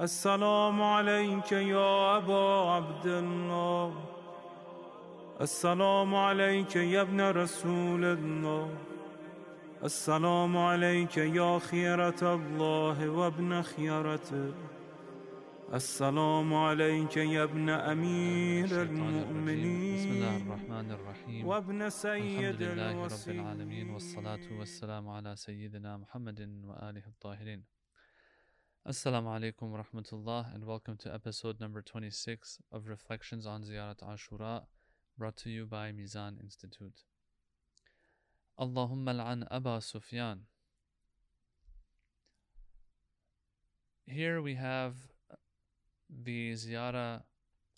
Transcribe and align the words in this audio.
السلام 0.00 0.82
عليك 0.82 1.52
يا 1.52 2.16
أبا 2.16 2.70
عبد 2.70 3.06
الله. 3.06 3.94
السلام 5.40 6.14
عليك 6.14 6.76
يا 6.76 7.00
ابن 7.02 7.20
رسول 7.20 8.04
الله. 8.04 8.68
السلام 9.84 10.56
عليك 10.56 11.16
يا 11.16 11.58
خيرة 11.58 12.22
الله 12.34 13.08
وابن 13.08 13.62
خيرته. 13.62 14.54
السلام 15.74 16.54
عليك 16.54 17.16
يا 17.16 17.42
ابن 17.42 17.68
أمير 17.68 18.82
المؤمنين 18.82 19.96
بسم 19.96 20.10
الله 20.10 20.36
الرحمن 20.36 20.90
الرحيم. 20.90 21.46
وابن 21.46 21.90
سيد 21.90 22.62
الحمد 22.62 22.62
لله 22.62 23.04
رب 23.04 23.28
العالمين 23.28 23.90
والصلاة 23.90 24.46
والسلام 24.58 25.08
على 25.08 25.36
سيدنا 25.36 25.96
محمد 25.96 26.40
وآله 26.40 27.06
الطاهرين. 27.06 27.73
Assalamu 28.86 29.28
alaikum 29.28 29.70
wa 29.70 29.82
rahmatullah 29.82 30.54
and 30.54 30.66
welcome 30.66 30.98
to 30.98 31.10
episode 31.10 31.58
number 31.58 31.80
26 31.80 32.58
of 32.70 32.86
Reflections 32.86 33.46
on 33.46 33.62
Ziyarat 33.62 34.02
Ashura 34.02 34.64
brought 35.16 35.38
to 35.38 35.48
you 35.48 35.64
by 35.64 35.90
Mizan 35.90 36.38
Institute. 36.38 37.00
Allahumma 38.60 39.18
al'an 39.18 39.48
Aba 39.50 39.80
Sufyan. 39.80 40.40
Here 44.06 44.42
we 44.42 44.56
have 44.56 44.96
the 46.10 46.52
ziyarah 46.52 47.22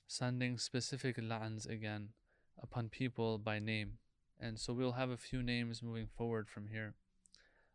sending 0.09 0.59
specific 0.59 1.19
la'ans 1.19 1.69
again 1.69 2.09
upon 2.61 2.89
people 2.89 3.39
by 3.39 3.61
name. 3.61 3.99
And 4.41 4.59
so 4.59 4.73
we'll 4.73 4.99
have 4.99 5.11
a 5.11 5.17
few 5.17 5.41
names 5.41 5.85
moving 5.85 6.09
forward 6.09 6.49
from 6.49 6.67
here. 6.67 6.95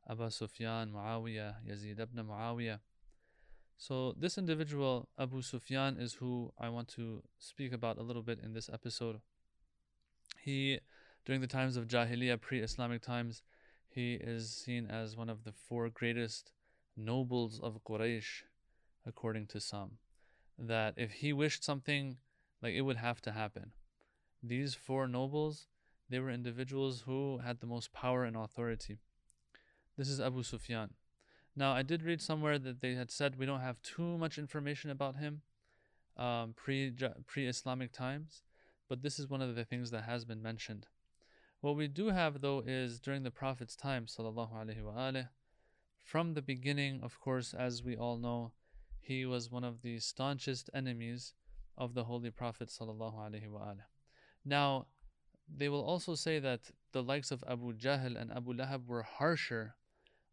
Abu 0.10 0.30
Sufyan, 0.30 0.92
Muawiyah, 0.92 1.66
Yazid 1.66 1.98
ibn 2.02 2.26
Muawiyah. 2.26 2.80
So 3.82 4.14
this 4.16 4.38
individual, 4.38 5.10
Abu 5.18 5.42
Sufyan, 5.42 5.98
is 5.98 6.14
who 6.14 6.54
I 6.56 6.70
want 6.70 6.88
to 6.90 7.24
speak 7.40 7.74
about 7.74 7.98
a 7.98 8.04
little 8.04 8.22
bit 8.22 8.40
in 8.40 8.54
this 8.54 8.70
episode. 8.72 9.22
He, 10.40 10.82
during 11.26 11.42
the 11.42 11.48
times 11.48 11.78
of 11.78 11.88
Jahiliyyah, 11.88 12.40
pre-Islamic 12.40 13.02
times, 13.02 13.42
he 13.90 14.14
is 14.14 14.54
seen 14.54 14.86
as 14.86 15.18
one 15.18 15.32
of 15.32 15.46
the 15.46 15.52
four 15.52 15.90
greatest 15.90 16.52
nobles 16.96 17.60
of 17.60 17.84
Quraysh, 17.84 18.44
according 19.04 19.48
to 19.48 19.60
some. 19.60 19.94
That 20.60 20.94
if 20.96 21.14
he 21.14 21.34
wished 21.34 21.64
something, 21.64 22.18
like 22.62 22.76
it 22.76 22.82
would 22.82 22.98
have 22.98 23.20
to 23.22 23.32
happen. 23.32 23.72
These 24.44 24.76
four 24.76 25.08
nobles, 25.08 25.66
they 26.08 26.20
were 26.20 26.30
individuals 26.30 27.06
who 27.08 27.40
had 27.40 27.62
the 27.62 27.66
most 27.66 27.92
power 27.94 28.26
and 28.26 28.38
authority. 28.38 29.00
This 29.98 30.08
is 30.08 30.22
Abu 30.22 30.44
Sufyan. 30.44 30.92
Now, 31.56 31.74
I 31.74 31.82
did 31.82 32.04
read 32.04 32.22
somewhere 32.22 32.58
that 32.60 32.82
they 32.82 32.94
had 32.96 33.12
said 33.12 33.38
we 33.38 33.46
don't 33.46 33.60
have 33.60 33.82
too 33.82 34.18
much 34.18 34.38
information 34.38 34.90
about 34.90 35.18
him 35.18 35.42
um, 36.18 36.54
pre 36.56 36.94
pre 37.28 37.48
Islamic 37.48 37.92
times, 37.92 38.44
but 38.88 39.02
this 39.02 39.20
is 39.20 39.28
one 39.28 39.42
of 39.42 39.56
the 39.56 39.66
things 39.66 39.92
that 39.92 40.04
has 40.04 40.24
been 40.24 40.42
mentioned. 40.42 40.88
What 41.60 41.76
we 41.76 41.88
do 41.88 42.08
have 42.08 42.42
though 42.42 42.64
is 42.66 43.00
during 43.00 43.24
the 43.24 43.32
Prophet's 43.32 43.76
time, 43.76 44.06
sallallahu 44.06 44.54
alaihi 44.54 44.82
wasallam, 44.82 45.28
from 46.04 46.34
the 46.34 46.42
beginning, 46.42 47.02
of 47.04 47.20
course, 47.20 47.54
as 47.54 47.84
we 47.84 47.96
all 47.96 48.18
know, 48.18 48.54
he 49.00 49.26
was 49.26 49.52
one 49.52 49.64
of 49.64 49.82
the 49.82 50.00
staunchest 50.00 50.70
enemies 50.74 51.34
of 51.78 51.94
the 51.94 52.06
Holy 52.06 52.32
Prophet 52.32 52.70
sallallahu 52.70 53.16
alaihi 53.16 53.50
wasallam. 53.50 53.86
Now, 54.46 54.88
they 55.54 55.70
will 55.70 55.84
also 55.84 56.16
say 56.16 56.40
that 56.40 56.72
the 56.94 57.04
likes 57.04 57.32
of 57.32 57.44
Abu 57.48 57.74
Jahl 57.74 58.20
and 58.20 58.32
Abu 58.32 58.54
Lahab 58.54 58.88
were 58.88 59.04
harsher 59.04 59.76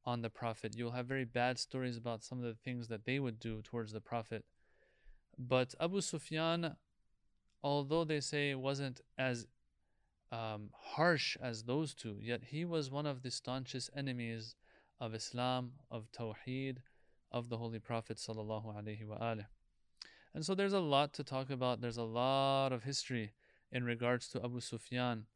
on 0.08 0.22
the 0.22 0.30
Prophet. 0.30 0.74
You'll 0.74 0.92
have 0.92 1.04
very 1.04 1.26
bad 1.26 1.58
stories 1.58 1.98
about 1.98 2.24
some 2.24 2.38
of 2.38 2.44
the 2.44 2.54
things 2.64 2.88
that 2.88 3.04
they 3.04 3.18
would 3.18 3.38
do 3.38 3.60
towards 3.60 3.92
the 3.92 4.00
Prophet. 4.00 4.42
But 5.38 5.74
Abu 5.78 6.00
Sufyan, 6.00 6.76
although 7.62 8.04
they 8.04 8.20
say 8.20 8.54
wasn't 8.54 9.02
as 9.18 9.46
um, 10.32 10.70
harsh 10.94 11.36
as 11.42 11.64
those 11.64 11.92
two, 11.92 12.16
yet 12.22 12.40
he 12.52 12.64
was 12.64 12.90
one 12.90 13.04
of 13.04 13.22
the 13.22 13.30
staunchest 13.30 13.90
enemies 13.94 14.56
of 14.98 15.14
Islam, 15.14 15.72
of 15.90 16.10
Tawheed, 16.10 16.78
of 17.30 17.50
the 17.50 17.58
Holy 17.58 17.78
Prophet 17.78 18.16
sallallahu 18.16 18.74
alaihi 18.78 19.06
wasallam. 19.06 19.44
And 20.34 20.42
so 20.42 20.54
there's 20.54 20.72
a 20.72 20.80
lot 20.96 21.12
to 21.14 21.22
talk 21.22 21.50
about. 21.50 21.82
There's 21.82 21.98
a 21.98 22.02
lot 22.24 22.72
of 22.72 22.84
history 22.84 23.34
in 23.70 23.84
regards 23.84 24.28
to 24.28 24.42
Abu 24.42 24.60
Sufyan 24.60 25.26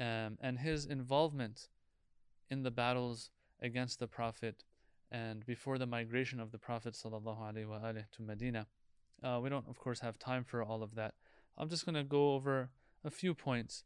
um, 0.00 0.38
and 0.40 0.58
his 0.60 0.86
involvement 0.86 1.68
in 2.48 2.62
the 2.62 2.70
battles 2.70 3.30
against 3.60 3.98
the 3.98 4.06
Prophet 4.06 4.64
and 5.10 5.44
before 5.46 5.78
the 5.78 5.86
migration 5.86 6.40
of 6.40 6.50
the 6.50 6.58
Prophet 6.58 6.94
ﷺ 6.94 8.04
to 8.12 8.22
Medina. 8.22 8.66
Uh, 9.22 9.38
we 9.42 9.48
don't, 9.48 9.68
of 9.68 9.78
course, 9.78 10.00
have 10.00 10.18
time 10.18 10.44
for 10.44 10.62
all 10.62 10.82
of 10.82 10.94
that. 10.96 11.14
I'm 11.56 11.68
just 11.68 11.84
going 11.84 11.94
to 11.94 12.04
go 12.04 12.34
over 12.34 12.70
a 13.04 13.10
few 13.10 13.34
points 13.34 13.84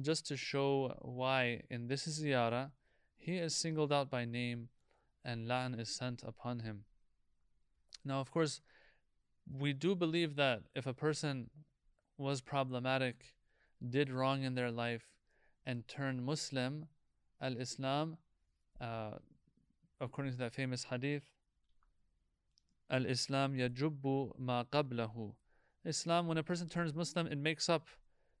just 0.00 0.26
to 0.26 0.36
show 0.36 0.96
why 1.00 1.62
in 1.68 1.88
this 1.88 2.06
ziyarah 2.06 2.70
he 3.16 3.36
is 3.36 3.54
singled 3.54 3.92
out 3.92 4.10
by 4.10 4.24
name 4.24 4.68
and 5.24 5.46
la'an 5.46 5.78
is 5.78 5.94
sent 5.94 6.22
upon 6.22 6.60
him. 6.60 6.84
Now, 8.04 8.20
of 8.20 8.30
course, 8.30 8.62
we 9.52 9.72
do 9.72 9.94
believe 9.94 10.36
that 10.36 10.62
if 10.74 10.86
a 10.86 10.94
person 10.94 11.50
was 12.16 12.40
problematic, 12.40 13.34
did 13.86 14.10
wrong 14.10 14.42
in 14.42 14.54
their 14.54 14.70
life, 14.70 15.04
and 15.66 15.86
turned 15.86 16.24
Muslim, 16.24 16.86
al 17.40 17.56
Islam, 17.58 18.16
uh, 18.80 19.12
according 20.00 20.32
to 20.32 20.38
that 20.38 20.54
famous 20.54 20.84
hadith, 20.84 21.24
Al 22.90 23.06
Islam 23.06 23.54
yajubbu 23.54 24.38
ma 24.38 24.64
qablahu. 24.64 25.32
Islam, 25.84 26.26
when 26.26 26.38
a 26.38 26.42
person 26.42 26.68
turns 26.68 26.94
Muslim, 26.94 27.26
it 27.26 27.38
makes 27.38 27.68
up 27.68 27.86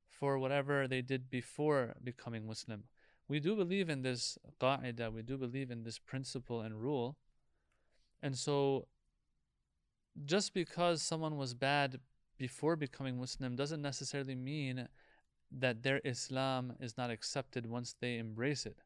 for 0.08 0.38
whatever 0.38 0.86
they 0.86 1.00
did 1.00 1.30
before 1.30 1.94
becoming 2.02 2.46
Muslim. 2.46 2.84
We 3.28 3.40
do 3.40 3.54
believe 3.54 3.88
in 3.88 4.02
this 4.02 4.38
qa'idah, 4.60 5.12
we 5.12 5.22
do 5.22 5.38
believe 5.38 5.70
in 5.70 5.84
this 5.84 5.98
principle 5.98 6.60
and 6.60 6.74
rule. 6.74 7.16
And 8.22 8.36
so, 8.36 8.88
just 10.26 10.52
because 10.52 11.00
someone 11.00 11.36
was 11.36 11.54
bad 11.54 12.00
before 12.36 12.76
becoming 12.76 13.18
Muslim 13.18 13.54
doesn't 13.54 13.80
necessarily 13.80 14.34
mean 14.34 14.88
that 15.52 15.82
their 15.82 16.00
Islam 16.04 16.74
is 16.80 16.96
not 16.98 17.10
accepted 17.10 17.66
once 17.66 17.94
they 18.00 18.18
embrace 18.18 18.66
it. 18.66 18.78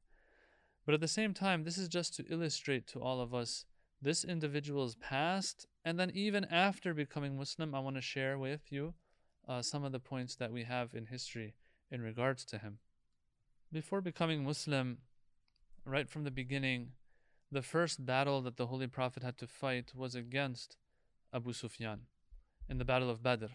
But 0.84 0.95
at 0.95 1.00
the 1.00 1.09
same 1.09 1.33
time, 1.33 1.65
this 1.65 1.78
is 1.78 1.89
just 1.89 2.15
to 2.17 2.25
illustrate 2.28 2.87
to 2.89 3.00
all 3.00 3.21
of 3.21 3.34
us 3.34 3.65
this 4.03 4.25
individual's 4.25 4.97
past, 4.97 5.67
and 5.84 5.99
then 5.99 6.11
even 6.15 6.45
after 6.45 6.93
becoming 6.93 7.37
Muslim, 7.37 7.75
I 7.75 7.81
want 7.81 7.97
to 7.97 8.03
share 8.03 8.39
with 8.39 8.71
you 8.71 8.95
uh, 9.49 9.62
some 9.62 9.84
of 9.84 9.93
the 9.93 10.00
points 10.00 10.37
that 10.37 10.53
we 10.53 10.65
have 10.65 10.95
in 10.95 11.06
history 11.06 11.55
in 11.91 12.03
regards 12.03 12.45
to 12.47 12.59
him. 12.59 12.78
Before 13.72 14.00
becoming 14.00 14.45
Muslim, 14.45 14.99
right 15.87 16.09
from 16.09 16.25
the 16.25 16.31
beginning, 16.31 16.91
the 17.51 17.62
first 17.62 18.05
battle 18.05 18.43
that 18.43 18.56
the 18.56 18.66
Holy 18.66 18.87
Prophet 18.87 19.22
had 19.22 19.39
to 19.39 19.47
fight 19.47 19.93
was 19.95 20.15
against 20.15 20.77
Abu 21.33 21.53
Sufyan 21.53 22.01
in 22.69 22.78
the 22.78 22.84
Battle 22.84 23.11
of 23.11 23.22
Badr. 23.22 23.47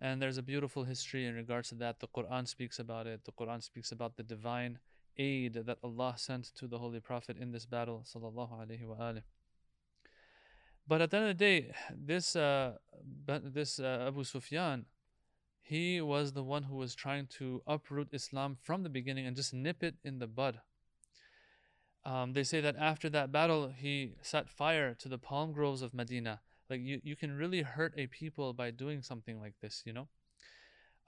And 0.00 0.22
there's 0.22 0.38
a 0.38 0.42
beautiful 0.42 0.84
history 0.84 1.26
in 1.26 1.34
regards 1.34 1.70
to 1.70 1.74
that. 1.76 2.00
The 2.00 2.08
Quran 2.08 2.46
speaks 2.46 2.78
about 2.78 3.06
it. 3.06 3.24
The 3.24 3.32
Quran 3.32 3.62
speaks 3.62 3.90
about 3.90 4.16
the 4.16 4.22
divine 4.22 4.78
aid 5.18 5.54
that 5.54 5.78
Allah 5.82 6.14
sent 6.16 6.54
to 6.56 6.66
the 6.66 6.78
Holy 6.78 7.00
Prophet 7.00 7.36
in 7.38 7.52
this 7.52 7.66
battle. 7.66 8.04
But 10.86 11.02
at 11.02 11.10
the 11.10 11.16
end 11.16 11.30
of 11.30 11.36
the 11.36 11.44
day, 11.44 11.72
this 11.94 12.34
uh, 12.36 12.74
this 13.26 13.78
uh, 13.78 14.06
Abu 14.08 14.24
Sufyan, 14.24 14.86
he 15.60 16.00
was 16.00 16.32
the 16.32 16.42
one 16.42 16.62
who 16.62 16.76
was 16.76 16.94
trying 16.94 17.26
to 17.38 17.62
uproot 17.66 18.08
Islam 18.12 18.56
from 18.62 18.82
the 18.82 18.88
beginning 18.88 19.26
and 19.26 19.36
just 19.36 19.52
nip 19.52 19.82
it 19.82 19.96
in 20.02 20.18
the 20.18 20.26
bud. 20.26 20.60
Um, 22.06 22.32
they 22.32 22.44
say 22.44 22.62
that 22.62 22.76
after 22.76 23.10
that 23.10 23.30
battle, 23.30 23.70
he 23.76 24.14
set 24.22 24.48
fire 24.48 24.94
to 24.94 25.08
the 25.08 25.18
palm 25.18 25.52
groves 25.52 25.82
of 25.82 25.92
Medina. 25.92 26.40
Like 26.70 26.80
you, 26.80 27.00
you 27.02 27.16
can 27.16 27.36
really 27.36 27.62
hurt 27.62 27.92
a 27.98 28.06
people 28.06 28.54
by 28.54 28.70
doing 28.70 29.02
something 29.02 29.38
like 29.38 29.54
this, 29.60 29.82
you 29.84 29.92
know. 29.92 30.08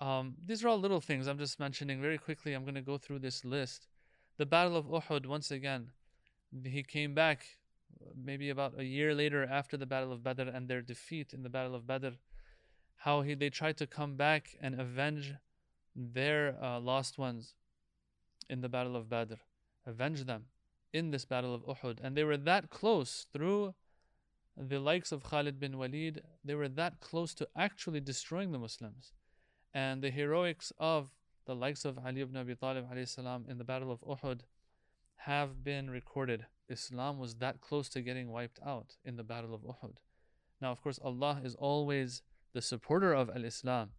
Um, 0.01 0.35
these 0.45 0.65
are 0.65 0.69
all 0.69 0.79
little 0.79 1.01
things 1.01 1.27
I'm 1.27 1.39
just 1.39 1.61
mentioning 1.61 2.01
very 2.01 2.19
quickly. 2.19 2.53
I'm 2.53 2.65
going 2.65 2.75
to 2.75 2.83
go 2.83 2.99
through 2.99 3.21
this 3.21 3.45
list. 3.45 3.87
The 4.41 4.47
Battle 4.47 4.75
of 4.75 4.87
Uhud, 4.87 5.27
once 5.27 5.51
again, 5.51 5.91
he 6.65 6.83
came 6.83 7.13
back 7.13 7.45
maybe 8.17 8.49
about 8.49 8.73
a 8.79 8.85
year 8.85 9.15
later 9.15 9.45
after 9.45 9.77
the 9.77 9.85
Battle 9.85 10.15
of 10.15 10.23
Badr 10.23 10.49
and 10.49 10.67
their 10.67 10.81
defeat 10.81 11.35
in 11.35 11.43
the 11.43 11.51
Battle 11.51 11.75
of 11.75 11.87
Badr. 11.87 12.15
How 12.97 13.21
he, 13.21 13.35
they 13.35 13.51
tried 13.51 13.77
to 13.77 13.87
come 13.87 14.17
back 14.17 14.57
and 14.63 14.81
avenge 14.81 15.35
their 15.95 16.57
uh, 16.65 16.81
lost 16.81 17.19
ones 17.19 17.53
in 18.49 18.63
the 18.63 18.69
Battle 18.71 18.97
of 18.97 19.11
Badr, 19.11 19.35
avenge 19.87 20.25
them 20.25 20.47
in 20.95 21.11
this 21.11 21.27
Battle 21.27 21.55
of 21.55 21.67
Uhud. 21.67 21.99
And 22.03 22.17
they 22.17 22.25
were 22.25 22.39
that 22.39 22.71
close 22.71 23.27
through 23.35 23.75
the 24.57 24.79
likes 24.79 25.13
of 25.13 25.23
Khalid 25.23 25.61
bin 25.61 25.77
Walid, 25.77 26.23
they 26.43 26.55
were 26.55 26.71
that 26.71 27.01
close 27.01 27.35
to 27.35 27.49
actually 27.55 28.01
destroying 28.01 28.53
the 28.53 28.59
Muslims. 28.59 29.13
And 29.75 30.01
the 30.01 30.11
heroics 30.11 30.73
of 30.79 31.11
the 31.47 31.55
likes 31.55 31.85
of 31.85 31.99
Ali 31.99 32.21
ibn 32.21 32.37
Abi 32.37 32.55
Talib 32.55 32.87
salam, 33.07 33.45
in 33.49 33.59
the 33.59 33.65
Battle 33.65 33.91
of 33.91 34.01
Uhud 34.01 34.41
have 35.17 35.63
been 35.63 35.91
recorded. 35.91 36.47
Islam 36.69 37.19
was 37.19 37.35
that 37.37 37.61
close 37.61 37.89
to 37.91 38.01
getting 38.01 38.31
wiped 38.31 38.59
out 38.65 38.97
in 39.05 39.17
the 39.17 39.25
Battle 39.25 39.55
of 39.55 39.63
Uhud. 39.63 39.97
Now, 40.61 40.73
of 40.73 40.83
course, 40.83 40.99
Allah 41.03 41.41
is 41.45 41.55
always 41.55 42.23
the 42.53 42.63
supporter 42.63 43.13
of 43.13 43.31
Al 43.31 43.45
Islam. 43.45 43.91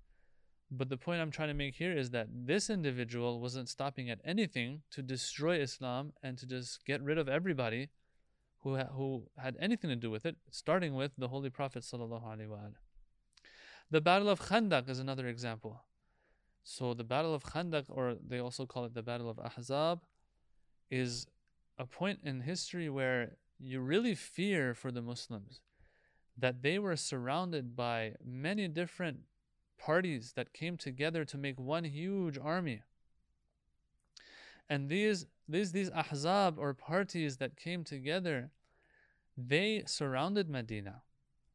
But 0.69 0.89
the 0.89 0.97
point 0.97 1.21
I'm 1.21 1.31
trying 1.31 1.49
to 1.49 1.53
make 1.53 1.75
here 1.75 1.91
is 1.91 2.11
that 2.11 2.27
this 2.31 2.69
individual 2.69 3.41
wasn't 3.41 3.67
stopping 3.67 4.09
at 4.09 4.21
anything 4.23 4.83
to 4.91 5.01
destroy 5.01 5.59
Islam 5.59 6.13
and 6.23 6.37
to 6.37 6.45
just 6.45 6.85
get 6.85 7.01
rid 7.01 7.17
of 7.17 7.27
everybody 7.27 7.89
who, 8.61 8.77
ha- 8.77 8.89
who 8.93 9.25
had 9.37 9.57
anything 9.59 9.89
to 9.89 9.95
do 9.95 10.09
with 10.09 10.25
it, 10.25 10.37
starting 10.49 10.95
with 10.95 11.11
the 11.17 11.27
Holy 11.27 11.49
Prophet. 11.49 11.83
The 13.91 14.01
Battle 14.01 14.29
of 14.29 14.41
Khandaq 14.41 14.89
is 14.89 14.99
another 14.99 15.27
example. 15.27 15.83
So, 16.63 16.93
the 16.93 17.03
Battle 17.03 17.33
of 17.33 17.43
Khandaq, 17.43 17.85
or 17.89 18.15
they 18.25 18.39
also 18.39 18.65
call 18.65 18.85
it 18.85 18.93
the 18.93 19.01
Battle 19.01 19.29
of 19.29 19.37
Ahzab, 19.39 20.01
is 20.89 21.27
a 21.77 21.85
point 21.85 22.19
in 22.23 22.41
history 22.41 22.89
where 22.89 23.37
you 23.59 23.79
really 23.79 24.15
fear 24.15 24.73
for 24.73 24.91
the 24.91 25.01
Muslims 25.01 25.61
that 26.37 26.61
they 26.61 26.79
were 26.79 26.95
surrounded 26.95 27.75
by 27.75 28.13
many 28.23 28.67
different 28.67 29.19
parties 29.77 30.33
that 30.35 30.53
came 30.53 30.77
together 30.77 31.25
to 31.25 31.37
make 31.37 31.59
one 31.59 31.83
huge 31.83 32.37
army. 32.37 32.81
And 34.69 34.89
these 34.89 35.25
these 35.47 35.71
these 35.71 35.89
ahzab 35.91 36.57
or 36.57 36.73
parties 36.73 37.37
that 37.37 37.57
came 37.57 37.83
together, 37.83 38.51
they 39.37 39.83
surrounded 39.85 40.49
Medina. 40.49 41.01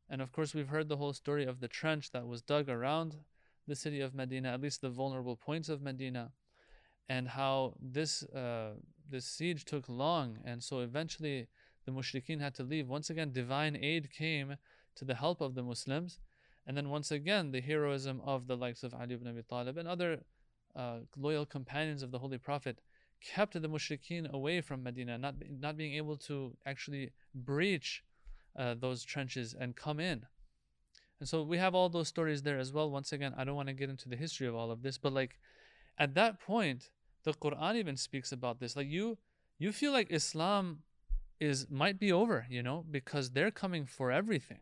And 0.09 0.21
of 0.21 0.33
course 0.33 0.55
we've 0.55 0.69
heard 0.69 0.89
the 0.89 0.99
whole 0.99 1.13
story 1.13 1.45
of 1.45 1.61
the 1.61 1.69
trench 1.69 2.11
that 2.11 2.27
was 2.27 2.43
dug 2.43 2.69
around 2.69 3.17
the 3.67 3.77
city 3.77 4.01
of 4.01 4.15
Medina, 4.15 4.53
at 4.53 4.61
least 4.61 4.81
the 4.81 4.91
vulnerable 4.91 5.37
points 5.37 5.69
of 5.69 5.83
Medina, 5.83 6.33
and 7.09 7.29
how 7.29 7.75
this 7.81 8.23
uh, 8.25 8.75
this 9.09 9.27
siege 9.27 9.65
took 9.65 9.89
long, 9.89 10.39
and 10.45 10.63
so 10.63 10.81
eventually 10.81 11.49
the 11.85 11.93
mushrikeen 11.93 12.41
had 12.41 12.55
to 12.55 12.63
leave. 12.63 12.89
Once 12.89 13.11
again, 13.11 13.33
divine 13.33 13.77
aid 13.77 14.11
came 14.11 14.57
to 14.97 15.05
the 15.05 15.15
help 15.15 15.41
of 15.41 15.55
the 15.55 15.63
Muslims, 15.63 16.19
and 16.67 16.77
then 16.77 16.89
once 16.89 17.11
again, 17.11 17.53
the 17.53 17.61
heroism 17.61 18.21
of 18.25 18.47
the 18.47 18.57
likes 18.57 18.83
of 18.83 18.93
Ali 18.95 19.15
ibn 19.15 19.29
Abi 19.29 19.43
Talib 19.43 19.79
and 19.79 19.87
other 19.87 20.21
uh, 20.75 20.99
loyal 21.17 21.47
companions 21.47 22.03
of 22.03 22.11
the 22.11 22.19
Holy 22.19 22.39
Prophet 22.39 22.81
kept 23.21 23.61
the 23.61 23.69
mushrikeen 23.69 24.31
away 24.33 24.61
from 24.61 24.83
Medina, 24.83 25.17
not, 25.17 25.35
not 25.61 25.77
being 25.77 25.95
able 25.95 26.17
to 26.17 26.57
actually 26.67 27.13
breach 27.35 28.05
uh, 28.59 28.75
those 28.75 29.05
trenches 29.05 29.55
and 29.59 29.77
come 29.77 30.01
in. 30.01 30.27
And 31.21 31.29
so 31.29 31.43
we 31.43 31.59
have 31.59 31.75
all 31.75 31.89
those 31.89 32.09
stories 32.09 32.43
there 32.43 32.59
as 32.59 32.73
well. 32.73 32.91
Once 32.91 33.13
again, 33.13 33.35
I 33.37 33.45
don't 33.45 33.57
want 33.57 33.69
to 33.69 33.75
get 33.75 33.91
into 33.91 34.09
the 34.09 34.17
history 34.17 34.47
of 34.47 34.55
all 34.55 34.71
of 34.71 34.83
this, 34.83 34.99
but 34.99 35.13
like 35.13 35.39
at 35.99 36.15
that 36.15 36.41
point, 36.41 36.91
the 37.25 37.33
Quran 37.33 37.77
even 37.77 37.97
speaks 37.97 38.33
about 38.33 38.61
this. 38.61 38.77
Like 38.77 38.89
you, 38.89 39.19
you 39.59 39.73
feel 39.73 39.93
like 39.93 40.09
Islam 40.11 40.83
is 41.41 41.67
might 41.71 41.99
be 41.99 42.13
over, 42.13 42.47
you 42.49 42.63
know, 42.63 42.85
because 42.91 43.31
they're 43.31 43.51
coming 43.51 43.87
for 43.87 44.11
everything 44.11 44.61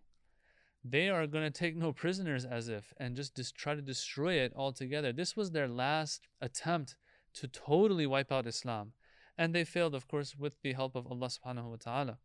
they 0.84 1.08
are 1.08 1.26
going 1.26 1.44
to 1.44 1.50
take 1.50 1.76
no 1.76 1.92
prisoners 1.92 2.44
as 2.44 2.68
if 2.68 2.92
and 2.98 3.16
just 3.16 3.34
dis- 3.34 3.50
try 3.50 3.74
to 3.74 3.80
destroy 3.80 4.34
it 4.34 4.52
altogether. 4.54 5.12
This 5.12 5.34
was 5.34 5.50
their 5.50 5.66
last 5.66 6.28
attempt 6.42 6.96
to 7.34 7.48
totally 7.48 8.06
wipe 8.06 8.30
out 8.30 8.46
Islam. 8.46 8.92
And 9.38 9.54
they 9.54 9.64
failed, 9.64 9.94
of 9.94 10.06
course, 10.06 10.36
with 10.36 10.60
the 10.62 10.74
help 10.74 10.94
of 10.94 11.06
Allah 11.06 11.28
subhanahu 11.28 11.70
wa 11.70 11.76
ta'ala. 11.80 12.18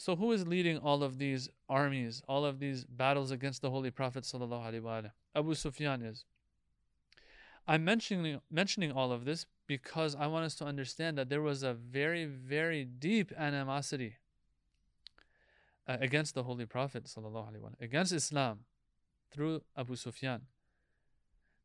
So, 0.00 0.14
who 0.14 0.30
is 0.30 0.46
leading 0.46 0.78
all 0.78 1.02
of 1.02 1.18
these 1.18 1.48
armies, 1.68 2.22
all 2.28 2.44
of 2.44 2.60
these 2.60 2.84
battles 2.84 3.32
against 3.32 3.62
the 3.62 3.70
Holy 3.70 3.90
Prophet? 3.90 4.24
Abu 5.34 5.54
Sufyan 5.54 6.02
is. 6.02 6.24
I'm 7.66 7.84
mentioning, 7.84 8.40
mentioning 8.48 8.92
all 8.92 9.10
of 9.10 9.24
this 9.24 9.44
because 9.66 10.14
I 10.14 10.28
want 10.28 10.44
us 10.44 10.54
to 10.56 10.64
understand 10.64 11.18
that 11.18 11.28
there 11.28 11.42
was 11.42 11.64
a 11.64 11.74
very, 11.74 12.26
very 12.26 12.84
deep 12.84 13.32
animosity 13.36 14.14
uh, 15.88 15.96
against 16.00 16.32
the 16.36 16.44
Holy 16.44 16.64
Prophet 16.64 17.12
against 17.80 18.12
Islam 18.12 18.60
through 19.32 19.62
Abu 19.76 19.96
Sufyan. 19.96 20.42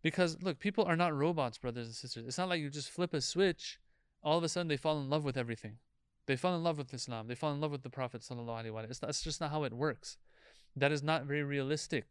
Because 0.02 0.42
look, 0.42 0.58
people 0.58 0.86
are 0.86 0.98
not 0.98 1.16
robots, 1.16 1.60
brothers 1.60 1.86
and 1.86 1.96
sisters. 1.96 2.26
It's 2.28 2.40
not 2.40 2.50
like 2.50 2.62
you 2.62 2.72
just 2.72 2.90
flip 2.90 3.14
a 3.14 3.22
switch, 3.22 3.80
all 4.24 4.40
of 4.40 4.44
a 4.44 4.50
sudden 4.50 4.70
they 4.70 4.78
fall 4.78 5.00
in 5.00 5.08
love 5.08 5.24
with 5.24 5.38
everything. 5.38 5.78
They 6.26 6.36
fall 6.36 6.56
in 6.56 6.64
love 6.64 6.78
with 6.78 6.94
Islam. 6.94 7.28
They 7.28 7.36
fall 7.36 7.54
in 7.54 7.60
love 7.60 7.72
with 7.72 7.84
the 7.84 7.90
Prophet 7.90 8.26
It's, 8.30 9.00
that's 9.00 9.22
just 9.22 9.42
not 9.42 9.52
how 9.52 9.64
it 9.64 9.74
works. 9.74 10.18
That 10.76 10.92
is 10.92 11.04
not 11.04 11.26
very 11.26 11.44
realistic. 11.44 12.06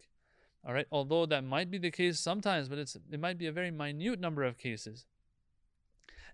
All 0.64 0.74
right, 0.74 0.86
although 0.92 1.26
that 1.26 1.42
might 1.42 1.70
be 1.70 1.78
the 1.78 1.90
case 1.90 2.20
sometimes, 2.20 2.68
but 2.68 2.78
it's 2.78 2.96
it 3.10 3.18
might 3.18 3.36
be 3.36 3.46
a 3.46 3.52
very 3.52 3.72
minute 3.72 4.20
number 4.20 4.44
of 4.44 4.58
cases. 4.58 5.06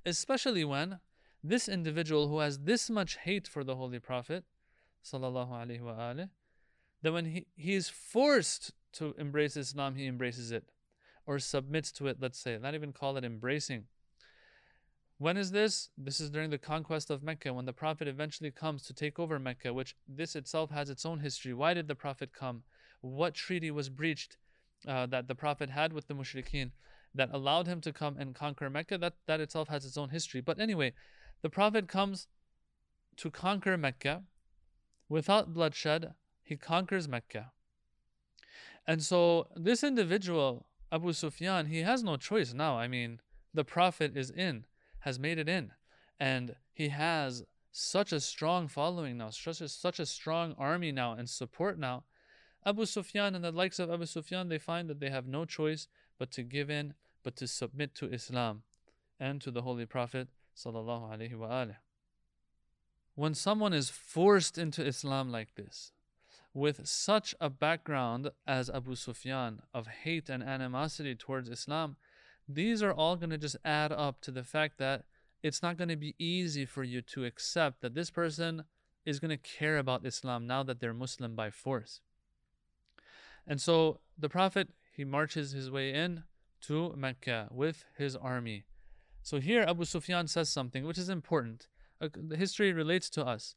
Especially 0.04 0.64
when 0.64 0.98
this 1.42 1.68
individual 1.68 2.28
who 2.28 2.40
has 2.40 2.58
this 2.60 2.90
much 2.90 3.16
hate 3.16 3.48
for 3.48 3.64
the 3.64 3.76
Holy 3.76 3.98
Prophet 3.98 4.44
sallallahu 5.02 5.50
alaihi 5.50 5.80
wasallam, 5.80 6.28
that 7.02 7.12
when 7.12 7.26
he, 7.26 7.46
he 7.54 7.74
is 7.74 7.88
forced 7.88 8.72
to 8.92 9.14
embrace 9.18 9.56
Islam, 9.56 9.94
he 9.94 10.06
embraces 10.06 10.50
it 10.50 10.64
or 11.24 11.38
submits 11.38 11.92
to 11.92 12.06
it, 12.06 12.18
let's 12.20 12.38
say. 12.38 12.58
Not 12.58 12.74
even 12.74 12.92
call 12.92 13.16
it 13.16 13.24
embracing. 13.24 13.84
When 15.18 15.36
is 15.36 15.50
this? 15.50 15.90
This 15.98 16.20
is 16.20 16.30
during 16.30 16.50
the 16.50 16.58
conquest 16.58 17.10
of 17.10 17.22
Mecca, 17.22 17.52
when 17.52 17.64
the 17.64 17.72
Prophet 17.72 18.08
eventually 18.08 18.50
comes 18.50 18.82
to 18.84 18.94
take 18.94 19.18
over 19.18 19.38
Mecca, 19.38 19.72
which 19.74 19.96
this 20.08 20.36
itself 20.36 20.70
has 20.70 20.90
its 20.90 21.04
own 21.04 21.20
history. 21.20 21.52
Why 21.52 21.74
did 21.74 21.88
the 21.88 21.94
Prophet 21.94 22.32
come? 22.32 22.62
What 23.00 23.34
treaty 23.34 23.70
was 23.70 23.88
breached 23.88 24.36
uh, 24.86 25.06
that 25.06 25.26
the 25.26 25.34
Prophet 25.34 25.70
had 25.70 25.92
with 25.92 26.06
the 26.06 26.14
mushrikeen 26.14 26.70
that 27.14 27.30
allowed 27.32 27.66
him 27.66 27.80
to 27.80 27.92
come 27.92 28.16
and 28.16 28.34
conquer 28.34 28.70
Mecca? 28.70 28.96
That, 28.96 29.14
that 29.26 29.40
itself 29.40 29.68
has 29.68 29.84
its 29.84 29.98
own 29.98 30.10
history. 30.10 30.40
But 30.40 30.60
anyway, 30.60 30.92
the 31.42 31.50
Prophet 31.50 31.88
comes 31.88 32.28
to 33.16 33.30
conquer 33.30 33.76
Mecca 33.76 34.22
Without 35.08 35.54
bloodshed, 35.54 36.14
he 36.42 36.56
conquers 36.56 37.08
Mecca. 37.08 37.52
And 38.86 39.02
so 39.02 39.48
this 39.56 39.82
individual, 39.82 40.66
Abu 40.92 41.12
Sufyan, 41.12 41.66
he 41.66 41.78
has 41.78 42.02
no 42.02 42.16
choice 42.16 42.52
now. 42.52 42.78
I 42.78 42.88
mean, 42.88 43.20
the 43.54 43.64
Prophet 43.64 44.16
is 44.16 44.30
in, 44.30 44.66
has 45.08 45.18
made 45.18 45.38
it 45.38 45.48
in, 45.48 45.72
and 46.20 46.54
he 46.74 46.90
has 46.90 47.42
such 47.72 48.12
a 48.12 48.20
strong 48.20 48.68
following 48.68 49.16
now, 49.16 49.30
such 49.30 49.62
a, 49.62 49.68
such 49.68 49.98
a 49.98 50.04
strong 50.04 50.54
army 50.58 50.92
now 50.92 51.14
and 51.14 51.30
support 51.30 51.78
now. 51.78 52.04
Abu 52.66 52.84
Sufyan 52.84 53.34
and 53.34 53.42
the 53.42 53.50
likes 53.50 53.78
of 53.78 53.90
Abu 53.90 54.04
Sufyan, 54.04 54.50
they 54.50 54.58
find 54.58 54.90
that 54.90 55.00
they 55.00 55.08
have 55.08 55.26
no 55.26 55.46
choice 55.46 55.88
but 56.18 56.30
to 56.32 56.42
give 56.42 56.68
in, 56.68 56.92
but 57.22 57.36
to 57.36 57.46
submit 57.46 57.94
to 57.94 58.12
Islam 58.12 58.62
and 59.18 59.40
to 59.40 59.50
the 59.50 59.62
Holy 59.62 59.86
Prophet 59.86 60.28
when 63.14 63.34
someone 63.34 63.72
is 63.72 63.88
forced 63.90 64.58
into 64.58 64.86
Islam 64.86 65.32
like 65.32 65.54
this, 65.54 65.92
with 66.52 66.86
such 66.86 67.34
a 67.40 67.48
background 67.48 68.30
as 68.46 68.68
Abu 68.68 68.94
Sufyan 68.94 69.62
of 69.72 69.86
hate 69.86 70.28
and 70.28 70.42
animosity 70.42 71.14
towards 71.14 71.48
Islam, 71.48 71.96
these 72.48 72.82
are 72.82 72.92
all 72.92 73.16
going 73.16 73.30
to 73.30 73.38
just 73.38 73.56
add 73.64 73.92
up 73.92 74.20
to 74.22 74.30
the 74.30 74.42
fact 74.42 74.78
that 74.78 75.04
it's 75.42 75.62
not 75.62 75.76
going 75.76 75.88
to 75.88 75.96
be 75.96 76.14
easy 76.18 76.64
for 76.64 76.82
you 76.82 77.02
to 77.02 77.24
accept 77.24 77.80
that 77.80 77.94
this 77.94 78.10
person 78.10 78.64
is 79.04 79.20
going 79.20 79.30
to 79.30 79.36
care 79.36 79.78
about 79.78 80.06
Islam 80.06 80.46
now 80.46 80.62
that 80.62 80.80
they're 80.80 80.94
Muslim 80.94 81.34
by 81.34 81.50
force. 81.50 82.00
And 83.46 83.60
so 83.60 84.00
the 84.18 84.28
Prophet, 84.28 84.70
he 84.92 85.04
marches 85.04 85.52
his 85.52 85.70
way 85.70 85.92
in 85.92 86.24
to 86.62 86.92
Mecca 86.96 87.48
with 87.50 87.84
his 87.96 88.16
army. 88.16 88.64
So 89.22 89.40
here 89.40 89.64
Abu 89.66 89.84
Sufyan 89.84 90.26
says 90.26 90.48
something 90.48 90.84
which 90.84 90.98
is 90.98 91.08
important 91.08 91.68
uh, 92.00 92.08
the 92.14 92.36
history 92.36 92.72
relates 92.72 93.10
to 93.10 93.26
us 93.26 93.54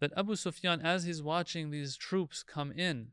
that 0.00 0.12
Abu 0.16 0.36
Sufyan, 0.36 0.80
as 0.80 1.04
he's 1.04 1.22
watching 1.22 1.70
these 1.70 1.96
troops 1.96 2.42
come 2.42 2.72
in, 2.72 3.08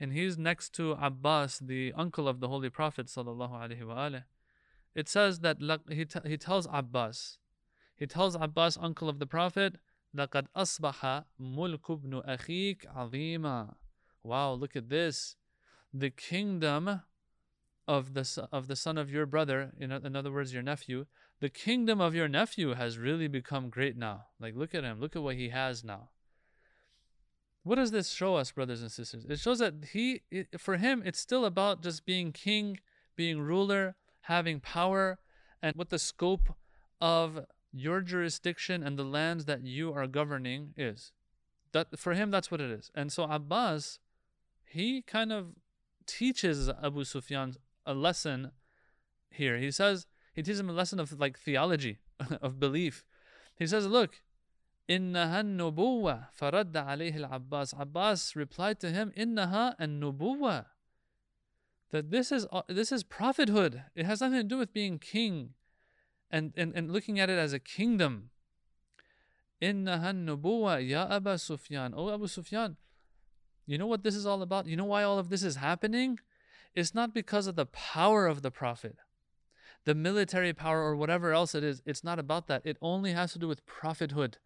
and 0.00 0.12
he's 0.12 0.38
next 0.38 0.74
to 0.74 0.92
Abbas, 0.92 1.58
the 1.58 1.92
uncle 1.96 2.28
of 2.28 2.40
the 2.40 2.48
Holy 2.48 2.70
Prophet 2.70 3.06
sallallahu 3.06 4.22
it 4.95 5.09
says 5.09 5.39
that 5.39 5.57
he, 5.89 6.05
t- 6.05 6.19
he 6.25 6.37
tells 6.37 6.67
Abbas, 6.71 7.37
he 7.95 8.07
tells 8.07 8.35
Abbas, 8.35 8.77
uncle 8.79 9.09
of 9.09 9.19
the 9.19 9.25
Prophet, 9.25 9.75
لَقَدْ 10.15 10.47
أَصْبَحَ 10.55 11.25
مُلْكُ 11.41 11.79
ابْنُ 11.81 12.27
أَخِيكَ 12.27 12.85
عَظِيمًا 12.95 13.75
Wow, 14.23 14.53
look 14.53 14.75
at 14.75 14.89
this. 14.89 15.35
The 15.93 16.09
kingdom 16.09 17.01
of 17.87 18.13
the, 18.13 18.47
of 18.51 18.67
the 18.67 18.75
son 18.75 18.97
of 18.97 19.11
your 19.11 19.25
brother, 19.25 19.71
in, 19.79 19.91
in 19.91 20.15
other 20.15 20.31
words, 20.31 20.53
your 20.53 20.63
nephew, 20.63 21.05
the 21.39 21.49
kingdom 21.49 21.99
of 21.99 22.15
your 22.15 22.27
nephew 22.27 22.73
has 22.73 22.97
really 22.97 23.27
become 23.27 23.69
great 23.69 23.97
now. 23.97 24.27
Like, 24.39 24.55
look 24.55 24.73
at 24.73 24.83
him. 24.83 24.99
Look 24.99 25.15
at 25.15 25.23
what 25.23 25.35
he 25.35 25.49
has 25.49 25.83
now. 25.83 26.09
What 27.63 27.75
does 27.75 27.91
this 27.91 28.11
show 28.11 28.35
us, 28.35 28.51
brothers 28.51 28.81
and 28.81 28.91
sisters? 28.91 29.25
It 29.25 29.39
shows 29.39 29.59
that 29.59 29.73
he, 29.91 30.21
it, 30.29 30.59
for 30.59 30.77
him, 30.77 31.01
it's 31.05 31.19
still 31.19 31.45
about 31.45 31.81
just 31.81 32.05
being 32.05 32.31
king, 32.31 32.79
being 33.15 33.41
ruler, 33.41 33.95
having 34.27 34.59
power, 34.59 35.19
and 35.61 35.75
what 35.75 35.89
the 35.89 35.99
scope 35.99 36.55
of 37.01 37.45
your 37.71 38.01
jurisdiction 38.01 38.83
and 38.83 38.97
the 38.97 39.03
lands 39.03 39.45
that 39.45 39.63
you 39.63 39.91
are 39.93 40.07
governing 40.07 40.73
is. 40.77 41.11
That 41.71 41.97
for 41.97 42.13
him, 42.13 42.29
that's 42.29 42.51
what 42.51 42.61
it 42.61 42.69
is. 42.69 42.91
And 42.93 43.11
so 43.11 43.23
Abbas, 43.23 43.99
he 44.65 45.01
kind 45.01 45.31
of 45.31 45.55
teaches 46.05 46.69
Abu 46.69 47.03
Sufyan 47.03 47.55
a 47.85 47.93
lesson 47.93 48.51
here. 49.29 49.57
He 49.57 49.71
says, 49.71 50.05
he 50.33 50.43
teaches 50.43 50.59
him 50.59 50.69
a 50.69 50.73
lesson 50.73 50.99
of 50.99 51.19
like 51.19 51.39
theology, 51.39 51.99
of 52.41 52.59
belief. 52.59 53.03
He 53.55 53.67
says, 53.67 53.87
look, 53.87 54.21
إنها 54.89 55.41
النبوة 55.41 56.27
فرد 56.37 56.73
عليه 56.73 57.15
العباس 57.15 57.79
Abbas 57.79 58.35
replied 58.35 58.79
to 58.79 58.91
him 58.91 59.11
إنها 59.17 59.79
النبوة 59.79 60.65
that 61.90 62.10
this 62.10 62.30
is 62.30 62.46
uh, 62.52 62.62
this 62.68 62.92
is 62.92 63.02
prophethood. 63.02 63.82
It 63.94 64.06
has 64.06 64.20
nothing 64.20 64.38
to 64.38 64.44
do 64.44 64.58
with 64.58 64.72
being 64.72 64.98
king, 64.98 65.50
and 66.30 66.52
and, 66.56 66.72
and 66.74 66.90
looking 66.90 67.18
at 67.18 67.30
it 67.30 67.38
as 67.38 67.52
a 67.52 67.58
kingdom. 67.58 68.30
Innaha 69.62 70.12
nubuwa 70.12 70.86
ya 70.86 71.06
Abu 71.10 71.36
Sufyan. 71.38 71.94
Oh 71.96 72.12
Abu 72.12 72.28
Sufyan, 72.28 72.76
you 73.66 73.78
know 73.78 73.86
what 73.86 74.04
this 74.04 74.14
is 74.14 74.26
all 74.26 74.42
about? 74.42 74.66
You 74.66 74.76
know 74.76 74.84
why 74.84 75.02
all 75.02 75.18
of 75.18 75.30
this 75.30 75.42
is 75.42 75.56
happening? 75.56 76.18
It's 76.74 76.94
not 76.94 77.14
because 77.14 77.46
of 77.46 77.56
the 77.56 77.66
power 77.66 78.26
of 78.26 78.42
the 78.42 78.50
prophet, 78.50 78.98
the 79.84 79.94
military 79.94 80.52
power 80.52 80.82
or 80.82 80.94
whatever 80.94 81.32
else 81.32 81.54
it 81.54 81.64
is. 81.64 81.82
It's 81.84 82.04
not 82.04 82.18
about 82.18 82.46
that. 82.46 82.62
It 82.64 82.76
only 82.80 83.12
has 83.12 83.32
to 83.32 83.38
do 83.38 83.48
with 83.48 83.66
prophethood. 83.66 84.38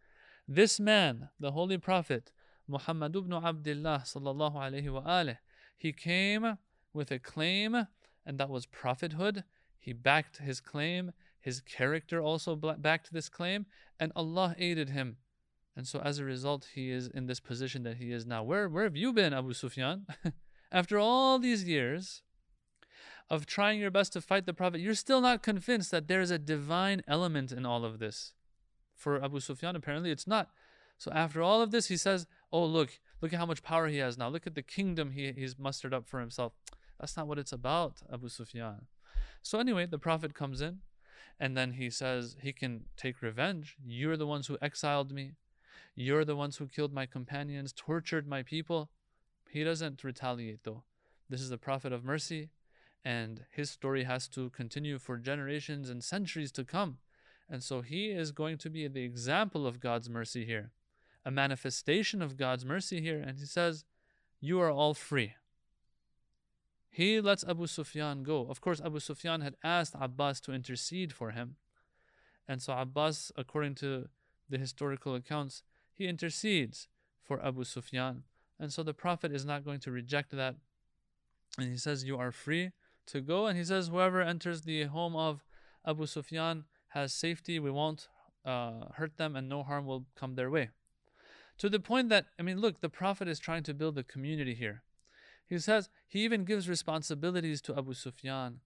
This 0.49 0.81
man, 0.81 1.29
the 1.39 1.53
holy 1.53 1.79
prophet, 1.79 2.33
Muhammad 2.67 3.15
ibn 3.15 3.33
Abdullah 3.33 4.03
sallallahu 4.07 4.55
alayhi 4.55 4.91
wa 4.91 5.03
alayhi, 5.03 5.39
he 5.77 5.93
came 5.93 6.57
with 6.93 7.11
a 7.11 7.19
claim, 7.19 7.87
and 8.27 8.39
that 8.39 8.51
was 8.51 8.67
prophethood. 8.67 9.45
He 9.79 9.93
backed 9.93 10.39
his 10.39 10.61
claim. 10.61 11.13
His 11.41 11.61
character 11.61 12.21
also 12.21 12.55
backed 12.55 13.13
this 13.13 13.29
claim, 13.29 13.67
and 13.99 14.13
Allah 14.15 14.55
aided 14.59 14.91
him 14.91 15.17
and 15.77 15.87
so 15.87 16.01
as 16.01 16.19
a 16.19 16.25
result, 16.25 16.69
he 16.75 16.91
is 16.91 17.09
in 17.09 17.27
this 17.27 17.41
position 17.41 17.83
that 17.85 17.97
he 17.97 18.13
is 18.13 18.27
now. 18.27 18.43
Where, 18.43 18.69
where 18.69 18.85
have 18.85 18.97
you 18.97 19.13
been, 19.13 19.33
Abu 19.33 19.55
Sufyan? 19.55 20.07
After 20.73 20.99
all 20.99 21.39
these 21.39 21.65
years 21.65 22.23
of 23.31 23.47
trying 23.47 23.81
your 23.81 23.91
best 23.91 24.13
to 24.13 24.21
fight 24.21 24.45
the 24.45 24.53
Prophet, 24.53 24.81
you're 24.81 24.95
still 24.95 25.21
not 25.21 25.43
convinced 25.43 25.91
that 25.91 26.09
there 26.09 26.21
is 26.21 26.31
a 26.31 26.39
divine 26.39 27.03
element 27.09 27.53
in 27.53 27.65
all 27.65 27.85
of 27.85 27.99
this. 27.99 28.35
For 28.95 29.23
Abu 29.23 29.41
Sufyan, 29.41 29.75
apparently 29.75 30.11
it's 30.11 30.27
not. 30.27 30.51
So 30.99 31.11
after 31.11 31.43
all 31.43 31.63
of 31.63 31.71
this, 31.71 31.87
he 31.89 31.97
says, 31.97 32.27
Oh, 32.53 32.65
look, 32.65 33.01
look 33.23 33.33
at 33.33 33.39
how 33.39 33.47
much 33.47 33.63
power 33.63 33.89
he 33.89 33.99
has 33.99 34.19
now. 34.19 34.29
Look 34.29 34.47
at 34.47 34.55
the 34.55 34.63
kingdom 34.63 35.13
he, 35.13 35.33
he's 35.33 35.59
mustered 35.59 35.95
up 35.95 36.07
for 36.07 36.21
himself. 36.21 36.53
That's 37.03 37.17
not 37.17 37.27
what 37.27 37.41
it's 37.41 37.51
about, 37.51 38.01
Abu 38.13 38.29
Sufyan. 38.29 38.87
So 39.43 39.59
anyway, 39.59 39.87
the 39.87 39.99
Prophet 39.99 40.35
comes 40.35 40.61
in 40.61 40.79
and 41.41 41.57
then 41.57 41.73
he 41.73 41.91
says 41.91 42.37
he 42.41 42.53
can 42.53 42.85
take 42.97 43.21
revenge. 43.21 43.77
You're 43.85 44.17
the 44.17 44.27
ones 44.27 44.47
who 44.47 44.57
exiled 44.63 45.11
me. 45.11 45.33
You're 45.97 46.25
the 46.25 46.37
ones 46.37 46.59
who 46.59 46.69
killed 46.69 46.93
my 46.93 47.07
companions, 47.07 47.73
tortured 47.77 48.29
my 48.29 48.45
people. 48.45 48.89
He 49.51 49.65
doesn't 49.65 50.05
retaliate 50.05 50.61
though. 50.63 50.85
This 51.29 51.41
is 51.41 51.51
the 51.51 51.59
Prophet 51.59 51.93
of 51.93 52.05
mercy, 52.05 52.51
and 53.05 53.47
his 53.51 53.69
story 53.69 54.05
has 54.05 54.29
to 54.29 54.51
continue 54.51 55.01
for 55.01 55.17
generations 55.17 55.91
and 55.91 56.05
centuries 56.05 56.53
to 56.53 56.65
come. 56.65 56.99
And 57.51 57.65
so 57.65 57.81
he 57.81 58.13
is 58.13 58.31
going 58.31 58.59
to 58.59 58.71
be 58.71 58.87
the 58.87 59.03
example 59.03 59.67
of 59.67 59.81
God's 59.81 60.09
mercy 60.09 60.45
here, 60.45 60.71
a 61.25 61.33
manifestation 61.33 62.23
of 62.23 62.37
God's 62.37 62.65
mercy 62.65 63.01
here. 63.01 63.19
And 63.19 63.41
he 63.41 63.47
says, 63.47 63.85
You 64.41 64.61
are 64.61 64.71
all 64.71 64.95
free. 64.95 65.35
He 66.95 67.23
lets 67.23 67.43
Abu 67.43 67.67
Sufyan 67.67 68.23
go. 68.23 68.47
Of 68.51 68.61
course, 68.61 68.79
Abu 68.85 69.01
Sufyan 69.01 69.41
had 69.41 69.57
asked 69.65 69.95
Abbas 69.99 70.41
to 70.43 70.53
intercede 70.53 71.11
for 71.11 71.31
him. 71.31 71.57
And 72.47 72.61
so 72.61 72.77
Abbas, 72.77 73.33
according 73.35 73.77
to 73.77 74.09
the 74.51 74.59
historical 74.59 75.15
accounts, 75.15 75.63
he 75.95 76.07
intercedes 76.07 76.89
for 77.23 77.43
Abu 77.43 77.65
Sufyan. 77.65 78.25
And 78.61 78.71
so 78.71 78.83
the 78.83 78.93
Prophet 78.93 79.33
is 79.33 79.47
not 79.47 79.65
going 79.65 79.81
to 79.81 79.91
reject 79.91 80.33
that. 80.33 80.57
And 81.57 81.71
he 81.71 81.79
says, 81.79 82.05
You 82.05 82.19
are 82.19 82.31
free 82.31 82.73
to 83.07 83.23
go. 83.23 83.47
And 83.47 83.57
he 83.57 83.65
says, 83.65 83.89
Whoever 83.89 84.21
enters 84.21 84.61
the 84.61 84.85
home 84.85 85.17
of 85.17 85.47
Abu 85.87 86.05
Sufyan 86.05 86.65
has 86.89 87.15
safety. 87.15 87.59
We 87.59 87.71
won't 87.71 88.09
uh, 88.45 88.89
hurt 88.97 89.17
them 89.17 89.35
and 89.35 89.49
no 89.49 89.63
harm 89.63 89.87
will 89.87 90.05
come 90.15 90.35
their 90.35 90.51
way. 90.51 90.69
To 91.57 91.71
the 91.71 91.81
point 91.81 92.11
that, 92.11 92.27
I 92.39 92.43
mean, 92.43 92.61
look, 92.61 92.83
the 92.83 92.91
Prophet 92.91 93.29
is 93.29 93.39
trying 93.39 93.63
to 93.63 93.73
build 93.73 93.97
a 93.97 94.03
community 94.03 94.53
here. 94.55 94.83
He 95.53 95.59
says, 95.59 95.91
he 96.09 96.25
even 96.25 96.45
gives 96.45 96.67
responsibilities 96.67 97.61
to 97.61 97.77
Abu 97.77 97.93
Sufyan. 97.93 98.61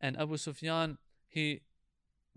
And 0.00 0.18
Abu 0.18 0.38
Sufyan, 0.38 0.96
he 1.28 1.60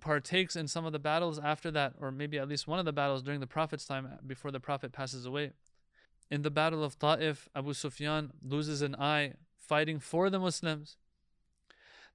partakes 0.02 0.58
in 0.58 0.68
some 0.68 0.86
of 0.86 0.92
the 0.92 1.00
battles 1.00 1.40
after 1.40 1.72
that, 1.72 1.94
or 2.02 2.12
maybe 2.12 2.38
at 2.38 2.50
least 2.50 2.68
one 2.68 2.78
of 2.78 2.84
the 2.84 2.92
battles 2.92 3.24
during 3.24 3.40
the 3.40 3.48
Prophet's 3.48 3.86
time 3.86 4.06
uh, 4.06 4.18
before 4.28 4.52
the 4.52 4.60
Prophet 4.60 4.92
passes 4.92 5.26
away. 5.26 5.52
In 6.30 6.42
the 6.42 6.52
Battle 6.52 6.84
of 6.84 7.00
Ta'if, 7.00 7.48
Abu 7.56 7.72
Sufyan 7.72 8.34
loses 8.46 8.82
an 8.82 8.96
eye 8.96 9.36
fighting 9.56 10.02
for 10.02 10.30
the 10.30 10.40
Muslims. 10.40 10.98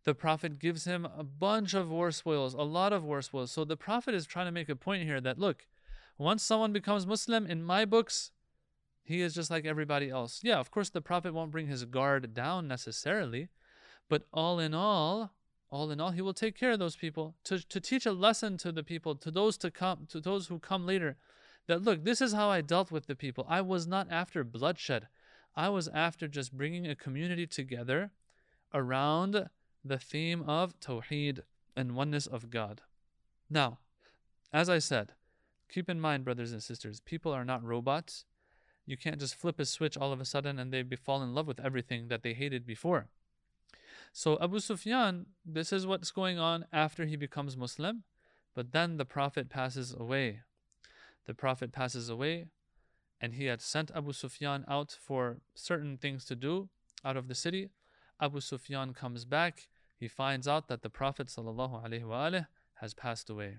The 0.04 0.14
Prophet 0.14 0.58
gives 0.58 0.84
him 0.84 1.08
a 1.16 1.24
bunch 1.24 1.72
of 1.72 1.88
war 1.88 2.10
spoils, 2.10 2.52
a 2.52 2.58
lot 2.58 2.92
of 2.92 3.04
war 3.04 3.22
spoils. 3.22 3.52
So 3.52 3.64
the 3.64 3.78
Prophet 3.78 4.14
is 4.14 4.26
trying 4.26 4.44
to 4.44 4.52
make 4.52 4.68
a 4.68 4.76
point 4.76 5.04
here 5.04 5.22
that 5.22 5.38
look, 5.38 5.66
once 6.18 6.42
someone 6.42 6.74
becomes 6.74 7.06
Muslim, 7.06 7.46
in 7.46 7.64
my 7.64 7.86
books, 7.86 8.32
he 9.02 9.20
is 9.20 9.34
just 9.34 9.50
like 9.50 9.64
everybody 9.64 10.10
else. 10.10 10.40
Yeah, 10.42 10.58
of 10.58 10.70
course, 10.70 10.90
the 10.90 11.00
Prophet 11.00 11.34
won't 11.34 11.50
bring 11.50 11.66
his 11.66 11.84
guard 11.84 12.34
down 12.34 12.68
necessarily, 12.68 13.48
but 14.08 14.26
all 14.32 14.58
in 14.58 14.74
all, 14.74 15.32
all 15.70 15.90
in 15.90 16.00
all, 16.00 16.10
he 16.10 16.22
will 16.22 16.34
take 16.34 16.58
care 16.58 16.72
of 16.72 16.78
those 16.78 16.96
people 16.96 17.34
to, 17.44 17.66
to 17.68 17.80
teach 17.80 18.06
a 18.06 18.12
lesson 18.12 18.56
to 18.58 18.72
the 18.72 18.82
people, 18.82 19.14
to 19.16 19.30
those 19.30 19.56
to 19.58 19.70
come, 19.70 20.06
to 20.10 20.20
those 20.20 20.48
who 20.48 20.58
come 20.58 20.86
later, 20.86 21.16
that 21.66 21.82
look, 21.82 22.04
this 22.04 22.20
is 22.20 22.32
how 22.32 22.48
I 22.50 22.60
dealt 22.60 22.90
with 22.90 23.06
the 23.06 23.14
people. 23.14 23.46
I 23.48 23.60
was 23.60 23.86
not 23.86 24.10
after 24.10 24.42
bloodshed. 24.42 25.08
I 25.54 25.68
was 25.68 25.88
after 25.88 26.26
just 26.28 26.56
bringing 26.56 26.86
a 26.86 26.96
community 26.96 27.46
together 27.46 28.10
around 28.72 29.48
the 29.84 29.98
theme 29.98 30.42
of 30.42 30.78
Tawheed 30.80 31.40
and 31.76 31.94
oneness 31.94 32.26
of 32.26 32.50
God. 32.50 32.82
Now, 33.48 33.78
as 34.52 34.68
I 34.68 34.78
said, 34.78 35.12
keep 35.68 35.88
in 35.88 36.00
mind, 36.00 36.24
brothers 36.24 36.52
and 36.52 36.62
sisters, 36.62 37.00
people 37.00 37.32
are 37.32 37.44
not 37.44 37.64
robots. 37.64 38.24
You 38.90 38.96
can't 38.96 39.20
just 39.20 39.36
flip 39.36 39.60
a 39.60 39.64
switch 39.64 39.96
all 39.96 40.12
of 40.12 40.20
a 40.20 40.24
sudden 40.24 40.58
and 40.58 40.72
they 40.72 40.82
fall 40.96 41.22
in 41.22 41.32
love 41.32 41.46
with 41.46 41.60
everything 41.60 42.08
that 42.08 42.24
they 42.24 42.34
hated 42.34 42.66
before. 42.66 43.06
So 44.12 44.36
Abu 44.42 44.58
Sufyan, 44.58 45.26
this 45.46 45.72
is 45.72 45.86
what's 45.86 46.10
going 46.10 46.40
on 46.40 46.64
after 46.72 47.06
he 47.06 47.14
becomes 47.14 47.56
Muslim, 47.56 48.02
but 48.52 48.72
then 48.72 48.96
the 48.96 49.04
Prophet 49.04 49.48
passes 49.48 49.94
away. 49.96 50.40
The 51.26 51.34
Prophet 51.34 51.70
passes 51.70 52.08
away, 52.08 52.46
and 53.20 53.34
he 53.34 53.44
had 53.44 53.60
sent 53.60 53.92
Abu 53.94 54.12
Sufyan 54.12 54.64
out 54.66 54.90
for 54.90 55.36
certain 55.54 55.96
things 55.96 56.24
to 56.24 56.34
do 56.34 56.68
out 57.04 57.16
of 57.16 57.28
the 57.28 57.36
city. 57.36 57.70
Abu 58.20 58.40
Sufyan 58.40 58.92
comes 58.92 59.24
back, 59.24 59.68
he 59.96 60.08
finds 60.08 60.48
out 60.48 60.66
that 60.66 60.82
the 60.82 60.90
Prophet 60.90 61.32
has 62.74 62.94
passed 62.94 63.30
away. 63.30 63.58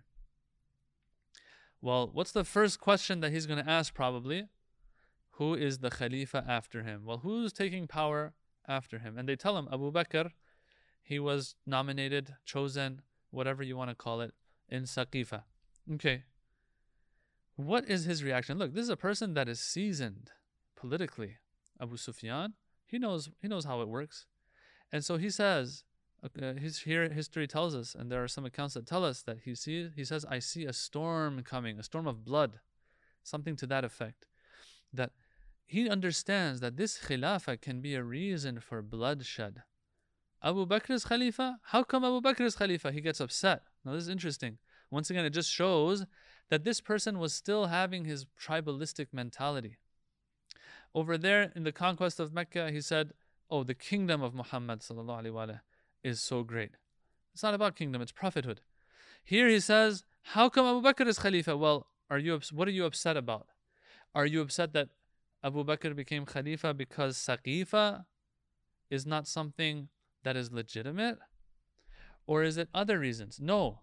Well, 1.79 2.09
what's 2.11 2.33
the 2.33 2.43
first 2.43 2.81
question 2.81 3.21
that 3.21 3.31
he's 3.31 3.45
going 3.45 3.63
to 3.63 3.71
ask 3.71 3.93
probably? 3.93 4.49
Who 5.41 5.55
is 5.55 5.79
the 5.79 5.89
Khalifa 5.89 6.45
after 6.47 6.83
him? 6.83 7.01
Well, 7.03 7.17
who's 7.23 7.51
taking 7.51 7.87
power 7.87 8.33
after 8.67 8.99
him? 8.99 9.17
And 9.17 9.27
they 9.27 9.35
tell 9.35 9.57
him 9.57 9.67
Abu 9.73 9.91
Bakr 9.91 10.29
he 11.01 11.17
was 11.17 11.55
nominated, 11.65 12.35
chosen, 12.45 13.01
whatever 13.31 13.63
you 13.63 13.75
want 13.75 13.89
to 13.89 13.95
call 13.95 14.21
it, 14.21 14.35
in 14.69 14.83
Saqifa. 14.83 15.41
Okay. 15.95 16.25
What 17.55 17.89
is 17.89 18.03
his 18.03 18.23
reaction? 18.23 18.59
Look, 18.59 18.75
this 18.75 18.83
is 18.83 18.89
a 18.89 18.95
person 18.95 19.33
that 19.33 19.49
is 19.49 19.59
seasoned 19.59 20.29
politically. 20.75 21.37
Abu 21.81 21.97
Sufyan, 21.97 22.53
he 22.85 22.99
knows 22.99 23.31
he 23.41 23.47
knows 23.47 23.65
how 23.65 23.81
it 23.81 23.87
works. 23.87 24.27
And 24.91 25.03
so 25.03 25.17
he 25.17 25.31
says, 25.31 25.83
his 26.59 26.81
here 26.81 27.09
history 27.09 27.47
tells 27.47 27.73
us, 27.73 27.95
and 27.95 28.11
there 28.11 28.23
are 28.23 28.27
some 28.27 28.45
accounts 28.45 28.75
that 28.75 28.85
tell 28.85 29.03
us 29.03 29.23
that 29.23 29.39
he 29.43 29.55
sees 29.55 29.89
he 29.95 30.05
says, 30.05 30.23
I 30.29 30.37
see 30.37 30.65
a 30.65 30.73
storm 30.73 31.41
coming, 31.41 31.79
a 31.79 31.83
storm 31.83 32.05
of 32.05 32.23
blood, 32.23 32.59
something 33.23 33.55
to 33.55 33.65
that 33.65 33.83
effect. 33.83 34.27
That 34.93 35.13
he 35.71 35.89
understands 35.89 36.59
that 36.59 36.75
this 36.75 36.97
khilafah 36.97 37.61
can 37.61 37.79
be 37.79 37.95
a 37.95 38.03
reason 38.03 38.59
for 38.59 38.81
bloodshed. 38.81 39.63
Abu 40.43 40.65
Bakr 40.65 40.89
is 40.89 41.05
Khalifa? 41.05 41.59
How 41.63 41.81
come 41.81 42.03
Abu 42.03 42.19
Bakr 42.19 42.41
is 42.41 42.57
Khalifa? 42.57 42.91
He 42.91 42.99
gets 42.99 43.21
upset. 43.21 43.61
Now, 43.85 43.93
this 43.93 44.03
is 44.03 44.09
interesting. 44.09 44.57
Once 44.89 45.09
again, 45.09 45.23
it 45.23 45.29
just 45.29 45.49
shows 45.49 46.05
that 46.49 46.65
this 46.65 46.81
person 46.81 47.19
was 47.19 47.31
still 47.33 47.67
having 47.67 48.03
his 48.03 48.25
tribalistic 48.37 49.13
mentality. 49.13 49.77
Over 50.93 51.17
there 51.17 51.53
in 51.55 51.63
the 51.63 51.71
conquest 51.71 52.19
of 52.19 52.33
Mecca, 52.33 52.69
he 52.69 52.81
said, 52.81 53.13
Oh, 53.49 53.63
the 53.63 53.73
kingdom 53.73 54.21
of 54.21 54.35
Muhammad 54.35 54.83
is 56.03 56.19
so 56.19 56.43
great. 56.43 56.71
It's 57.33 57.43
not 57.43 57.53
about 57.53 57.77
kingdom, 57.77 58.01
it's 58.01 58.11
prophethood. 58.11 58.59
Here 59.23 59.47
he 59.47 59.61
says, 59.61 60.03
How 60.35 60.49
come 60.49 60.65
Abu 60.65 60.85
Bakr 60.85 61.07
is 61.07 61.17
Khalifa? 61.17 61.55
Well, 61.55 61.87
are 62.09 62.17
you 62.17 62.41
what 62.51 62.67
are 62.67 62.71
you 62.71 62.83
upset 62.83 63.15
about? 63.15 63.47
Are 64.13 64.25
you 64.25 64.41
upset 64.41 64.73
that 64.73 64.89
Abu 65.43 65.63
Bakr 65.63 65.95
became 65.95 66.25
Khalifa 66.25 66.73
because 66.73 67.17
Saqifa 67.17 68.05
is 68.89 69.05
not 69.05 69.27
something 69.27 69.89
that 70.23 70.35
is 70.35 70.51
legitimate? 70.51 71.17
Or 72.27 72.43
is 72.43 72.57
it 72.57 72.69
other 72.73 72.99
reasons? 72.99 73.39
No. 73.41 73.79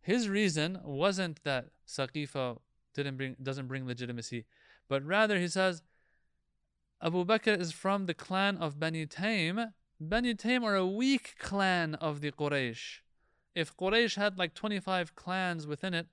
His 0.00 0.28
reason 0.28 0.80
wasn't 0.84 1.42
that 1.44 1.66
Saqifa 1.86 2.58
didn't 2.94 3.16
bring 3.16 3.36
doesn't 3.40 3.68
bring 3.68 3.86
legitimacy, 3.86 4.46
but 4.88 5.04
rather 5.04 5.38
he 5.38 5.48
says 5.48 5.82
Abu 7.00 7.24
Bakr 7.24 7.58
is 7.58 7.70
from 7.70 8.06
the 8.06 8.14
clan 8.14 8.56
of 8.56 8.80
Bani 8.80 9.06
Taym. 9.06 9.72
Bani 10.00 10.34
Taym 10.34 10.64
are 10.64 10.74
a 10.74 10.86
weak 10.86 11.36
clan 11.38 11.94
of 11.96 12.20
the 12.20 12.32
Quraysh. 12.32 13.00
If 13.54 13.76
Quraysh 13.76 14.16
had 14.16 14.38
like 14.38 14.54
25 14.54 15.14
clans 15.14 15.66
within 15.66 15.94
it, 15.94 16.06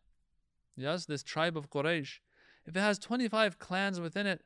yes, 0.75 1.05
this 1.05 1.23
tribe 1.23 1.57
of 1.57 1.69
Quraysh, 1.69 2.19
if 2.65 2.75
it 2.75 2.79
has 2.79 2.99
25 2.99 3.57
clans 3.57 3.99
within 3.99 4.27
it, 4.27 4.41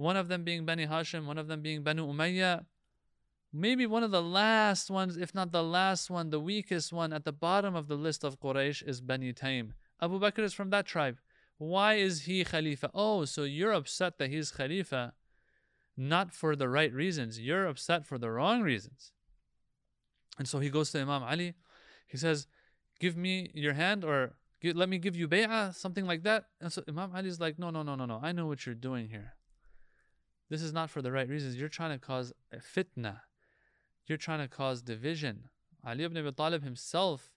one 0.00 0.16
of 0.16 0.28
them 0.28 0.44
being 0.44 0.64
Bani 0.64 0.86
Hashim, 0.86 1.26
one 1.26 1.36
of 1.36 1.46
them 1.46 1.60
being 1.60 1.82
Banu 1.82 2.06
Umayyah, 2.06 2.64
maybe 3.52 3.86
one 3.86 4.02
of 4.02 4.10
the 4.10 4.22
last 4.22 4.90
ones, 4.90 5.18
if 5.18 5.34
not 5.34 5.52
the 5.52 5.62
last 5.62 6.08
one, 6.08 6.30
the 6.30 6.40
weakest 6.40 6.90
one 6.90 7.12
at 7.12 7.26
the 7.26 7.32
bottom 7.32 7.76
of 7.76 7.86
the 7.86 7.96
list 7.96 8.24
of 8.24 8.40
Quraysh 8.40 8.82
is 8.88 9.02
Bani 9.02 9.34
Taym. 9.34 9.74
Abu 10.00 10.18
Bakr 10.18 10.38
is 10.38 10.54
from 10.54 10.70
that 10.70 10.86
tribe. 10.86 11.18
Why 11.58 11.94
is 11.94 12.22
he 12.22 12.42
Khalifa? 12.44 12.90
Oh, 12.94 13.26
so 13.26 13.44
you're 13.44 13.72
upset 13.72 14.16
that 14.16 14.30
he's 14.30 14.50
Khalifa 14.50 15.12
not 15.98 16.32
for 16.32 16.56
the 16.56 16.70
right 16.70 16.92
reasons. 16.94 17.38
You're 17.38 17.66
upset 17.66 18.06
for 18.06 18.16
the 18.16 18.30
wrong 18.30 18.62
reasons. 18.62 19.12
And 20.38 20.48
so 20.48 20.60
he 20.60 20.70
goes 20.70 20.90
to 20.92 21.00
Imam 21.00 21.22
Ali. 21.22 21.52
He 22.08 22.16
says, 22.16 22.46
Give 22.98 23.18
me 23.18 23.50
your 23.52 23.74
hand 23.74 24.04
or 24.04 24.32
let 24.62 24.88
me 24.88 24.96
give 24.96 25.14
you 25.14 25.28
bay'ah, 25.28 25.74
something 25.74 26.06
like 26.06 26.22
that. 26.22 26.46
And 26.58 26.72
so 26.72 26.82
Imam 26.88 27.10
Ali 27.14 27.28
is 27.28 27.38
like, 27.38 27.58
No, 27.58 27.68
no, 27.68 27.82
no, 27.82 27.94
no, 27.94 28.06
no. 28.06 28.18
I 28.22 28.32
know 28.32 28.46
what 28.46 28.64
you're 28.64 28.74
doing 28.74 29.10
here. 29.10 29.34
This 30.50 30.62
is 30.62 30.72
not 30.72 30.90
for 30.90 31.00
the 31.00 31.12
right 31.12 31.28
reasons. 31.28 31.56
You're 31.56 31.68
trying 31.68 31.98
to 31.98 32.04
cause 32.04 32.32
fitna. 32.54 33.20
You're 34.06 34.18
trying 34.18 34.40
to 34.40 34.48
cause 34.48 34.82
division. 34.82 35.48
Ali 35.86 36.04
ibn 36.04 36.18
Abi 36.18 36.32
Talib 36.32 36.62
himself 36.62 37.30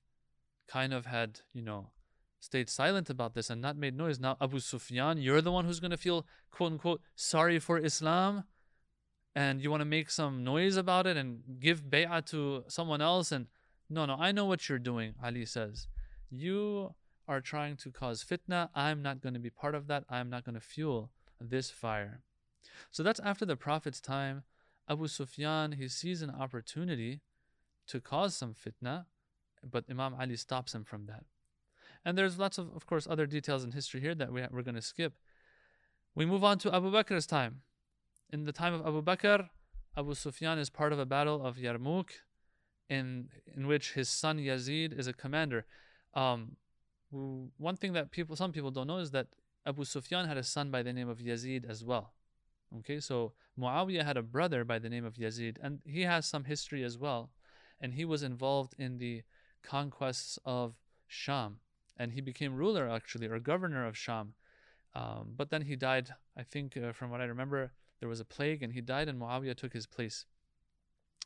kind 0.68 0.94
of 0.94 1.06
had, 1.06 1.42
you 1.54 1.62
know, 1.62 1.92
stayed 2.40 2.70
silent 2.70 3.10
about 3.10 3.36
this 3.36 3.50
and 3.50 3.62
not 3.62 3.78
made 3.78 3.96
noise. 3.96 4.20
Now, 4.20 4.36
Abu 4.42 4.60
Sufyan, 4.60 5.18
you're 5.22 5.42
the 5.42 5.52
one 5.52 5.66
who's 5.66 5.80
going 5.80 5.92
to 5.92 5.98
feel, 5.98 6.26
quote 6.52 6.74
unquote, 6.74 7.02
sorry 7.16 7.60
for 7.60 7.78
Islam 7.78 8.44
and 9.36 9.62
you 9.62 9.72
want 9.72 9.82
to 9.82 9.86
make 9.86 10.10
some 10.10 10.44
noise 10.44 10.76
about 10.76 11.08
it 11.08 11.18
and 11.18 11.42
give 11.60 11.84
bay'ah 11.84 12.26
to 12.28 12.64
someone 12.68 13.02
else. 13.02 13.32
And 13.32 13.48
no, 13.90 14.06
no, 14.06 14.16
I 14.20 14.32
know 14.32 14.46
what 14.46 14.70
you're 14.70 14.80
doing, 14.80 15.16
Ali 15.24 15.46
says. 15.46 15.88
You 16.30 16.94
are 17.28 17.42
trying 17.42 17.78
to 17.78 17.92
cause 17.92 18.24
fitna. 18.24 18.70
I'm 18.76 19.02
not 19.02 19.22
going 19.22 19.34
to 19.34 19.40
be 19.40 19.50
part 19.50 19.76
of 19.76 19.88
that. 19.88 20.04
I'm 20.10 20.30
not 20.30 20.44
going 20.44 20.56
to 20.56 20.62
fuel 20.62 21.10
this 21.40 21.72
fire. 21.72 22.22
So 22.92 23.04
that's 23.04 23.20
after 23.20 23.46
the 23.46 23.56
Prophet's 23.56 24.02
time. 24.02 24.44
Abu 24.90 25.08
Sufyan, 25.08 25.74
he 25.74 25.88
sees 25.88 26.22
an 26.22 26.30
opportunity 26.30 27.22
to 27.88 28.00
cause 28.00 28.36
some 28.36 28.54
fitna, 28.54 29.06
but 29.64 29.86
Imam 29.90 30.16
Ali 30.20 30.36
stops 30.36 30.76
him 30.76 30.84
from 30.84 31.06
that. 31.06 31.24
And 32.06 32.18
there's 32.18 32.38
lots 32.38 32.58
of, 32.58 32.70
of 32.76 32.86
course, 32.86 33.08
other 33.10 33.26
details 33.26 33.64
in 33.64 33.72
history 33.72 34.02
here 34.02 34.16
that 34.16 34.32
we, 34.32 34.44
we're 34.52 34.62
going 34.62 34.76
to 34.76 34.82
skip. 34.82 35.14
We 36.16 36.26
move 36.26 36.44
on 36.44 36.58
to 36.60 36.76
Abu 36.76 36.92
Bakr's 36.92 37.26
time. 37.26 37.62
In 38.32 38.44
the 38.44 38.52
time 38.52 38.74
of 38.74 38.82
Abu 38.86 39.02
Bakr, 39.02 39.50
Abu 39.96 40.14
Sufyan 40.16 40.60
is 40.60 40.70
part 40.70 40.92
of 40.92 41.00
a 41.00 41.06
battle 41.06 41.46
of 41.46 41.58
Yarmouk, 41.58 42.10
in 42.90 43.30
in 43.56 43.68
which 43.68 43.94
his 43.94 44.10
son 44.10 44.38
Yazid 44.38 44.98
is 44.98 45.08
a 45.08 45.14
commander. 45.14 45.66
Um, 46.14 46.58
one 47.12 47.78
thing 47.78 47.94
that 47.94 48.12
people, 48.12 48.36
some 48.36 48.52
people 48.52 48.72
don't 48.72 48.88
know, 48.88 48.98
is 48.98 49.12
that 49.12 49.28
Abu 49.66 49.86
Sufyan 49.86 50.28
had 50.28 50.38
a 50.38 50.44
son 50.44 50.72
by 50.72 50.84
the 50.84 50.92
name 50.92 51.10
of 51.10 51.20
Yazid 51.20 51.70
as 51.70 51.84
well. 51.84 52.14
Okay, 52.80 53.00
so 53.00 53.34
Muawiyah 53.60 54.04
had 54.04 54.18
a 54.18 54.24
brother 54.24 54.64
by 54.64 54.80
the 54.80 54.90
name 54.90 55.06
of 55.06 55.16
Yazid, 55.16 55.58
and 55.62 55.80
he 55.86 56.02
has 56.02 56.26
some 56.26 56.46
history 56.46 56.84
as 56.84 56.98
well, 56.98 57.30
and 57.80 57.94
he 57.94 58.06
was 58.06 58.24
involved 58.24 58.74
in 58.78 58.98
the 58.98 59.24
conquests 59.62 60.40
of 60.46 60.76
Sham 61.08 61.60
and 61.98 62.12
he 62.12 62.22
became 62.22 62.56
ruler 62.56 62.90
actually 62.90 63.28
or 63.28 63.40
governor 63.40 63.86
of 63.86 63.98
Sham. 63.98 64.34
Um, 64.96 65.34
but 65.36 65.50
then 65.50 65.64
he 65.64 65.76
died. 65.76 66.10
I 66.38 66.44
think 66.44 66.78
uh, 66.78 66.92
from 66.92 67.10
what 67.10 67.22
I 67.22 67.26
remember, 67.26 67.72
there 68.00 68.10
was 68.10 68.20
a 68.20 68.26
plague 68.26 68.62
and 68.62 68.74
he 68.74 68.82
died, 68.82 69.08
and 69.08 69.20
Muawiyah 69.20 69.56
took 69.56 69.74
his 69.74 69.88
place. 69.88 70.26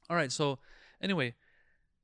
All 0.09 0.15
right. 0.15 0.31
So 0.31 0.59
anyway, 1.01 1.35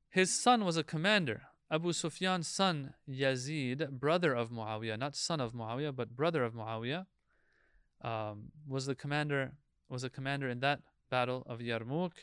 his 0.10 0.38
son 0.38 0.66
was 0.66 0.76
a 0.76 0.84
commander. 0.84 1.44
Abu 1.72 1.94
Sufyan's 1.94 2.48
son 2.48 2.94
Yazid, 3.10 3.90
brother 3.92 4.34
of 4.34 4.50
Muawiyah, 4.50 5.00
not 5.00 5.16
son 5.16 5.40
of 5.40 5.54
Muawiyah, 5.54 5.96
but 5.96 6.16
brother 6.16 6.44
of 6.44 6.54
Muawiyah, 6.54 7.06
um, 8.04 8.52
was 8.68 8.86
the 8.86 8.96
commander. 8.96 9.54
Was 9.90 10.04
a 10.04 10.10
commander 10.10 10.50
in 10.50 10.60
that 10.62 10.80
battle 11.10 11.44
of 11.46 11.60
Yarmouk, 11.60 12.14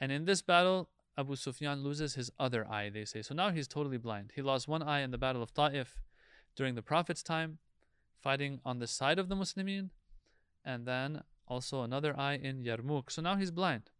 and 0.00 0.10
in 0.10 0.24
this 0.24 0.42
battle, 0.42 0.88
Abu 1.16 1.36
Sufyan 1.36 1.82
loses 1.82 2.14
his 2.14 2.30
other 2.38 2.66
eye, 2.68 2.90
they 2.90 3.04
say. 3.04 3.22
So 3.22 3.34
now 3.34 3.50
he's 3.50 3.68
totally 3.68 3.98
blind. 3.98 4.32
He 4.34 4.42
lost 4.42 4.66
one 4.66 4.82
eye 4.82 5.00
in 5.00 5.10
the 5.12 5.18
Battle 5.18 5.42
of 5.42 5.54
Ta'if 5.54 6.00
during 6.56 6.74
the 6.74 6.82
Prophet's 6.82 7.22
time, 7.22 7.58
fighting 8.20 8.60
on 8.64 8.78
the 8.80 8.86
side 8.86 9.18
of 9.18 9.28
the 9.28 9.36
Muslimin, 9.36 9.90
and 10.64 10.86
then 10.86 11.22
also 11.46 11.82
another 11.82 12.18
eye 12.18 12.34
in 12.34 12.64
Yarmouk. 12.64 13.12
So 13.12 13.22
now 13.22 13.36
he's 13.36 13.50
blind. 13.50 13.90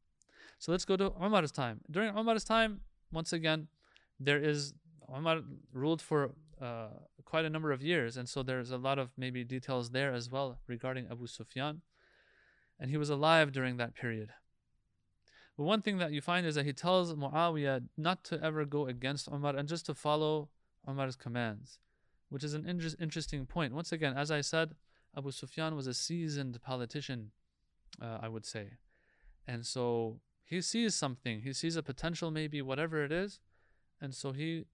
So 0.58 0.72
let's 0.72 0.84
go 0.84 0.96
to 0.96 1.12
Umar's 1.20 1.52
time. 1.52 1.80
During 1.90 2.16
Umar's 2.16 2.44
time, 2.44 2.80
once 3.12 3.32
again, 3.32 3.68
there 4.18 4.42
is 4.42 4.74
Umar 5.14 5.40
ruled 5.72 6.00
for 6.00 6.34
uh, 6.64 6.88
quite 7.24 7.44
a 7.44 7.50
number 7.50 7.72
of 7.72 7.82
years, 7.82 8.16
and 8.16 8.28
so 8.28 8.42
there's 8.42 8.70
a 8.70 8.78
lot 8.78 8.98
of 8.98 9.10
maybe 9.16 9.44
details 9.44 9.90
there 9.90 10.12
as 10.14 10.30
well 10.30 10.58
regarding 10.66 11.06
Abu 11.10 11.26
Sufyan. 11.26 11.82
And 12.80 12.90
he 12.90 12.96
was 12.96 13.10
alive 13.10 13.52
during 13.52 13.76
that 13.76 13.94
period. 13.94 14.30
But 15.56 15.64
one 15.64 15.82
thing 15.82 15.98
that 15.98 16.12
you 16.12 16.20
find 16.20 16.44
is 16.46 16.56
that 16.56 16.66
he 16.66 16.72
tells 16.72 17.14
Muawiyah 17.14 17.88
not 17.96 18.24
to 18.24 18.42
ever 18.42 18.64
go 18.64 18.86
against 18.86 19.28
Umar 19.28 19.54
and 19.56 19.68
just 19.68 19.86
to 19.86 19.94
follow 19.94 20.48
Umar's 20.88 21.16
commands, 21.16 21.78
which 22.30 22.42
is 22.42 22.54
an 22.54 22.66
inter- 22.66 22.96
interesting 22.98 23.46
point. 23.46 23.72
Once 23.72 23.92
again, 23.92 24.16
as 24.16 24.30
I 24.30 24.40
said, 24.40 24.74
Abu 25.16 25.30
Sufyan 25.30 25.76
was 25.76 25.86
a 25.86 25.94
seasoned 25.94 26.60
politician, 26.62 27.30
uh, 28.02 28.18
I 28.20 28.28
would 28.28 28.44
say. 28.44 28.78
And 29.46 29.64
so 29.64 30.20
he 30.44 30.60
sees 30.60 30.94
something, 30.96 31.42
he 31.42 31.52
sees 31.52 31.76
a 31.76 31.82
potential, 31.82 32.30
maybe 32.30 32.60
whatever 32.60 33.04
it 33.04 33.12
is. 33.12 33.40
And 34.00 34.14
so 34.14 34.32
he 34.32 34.64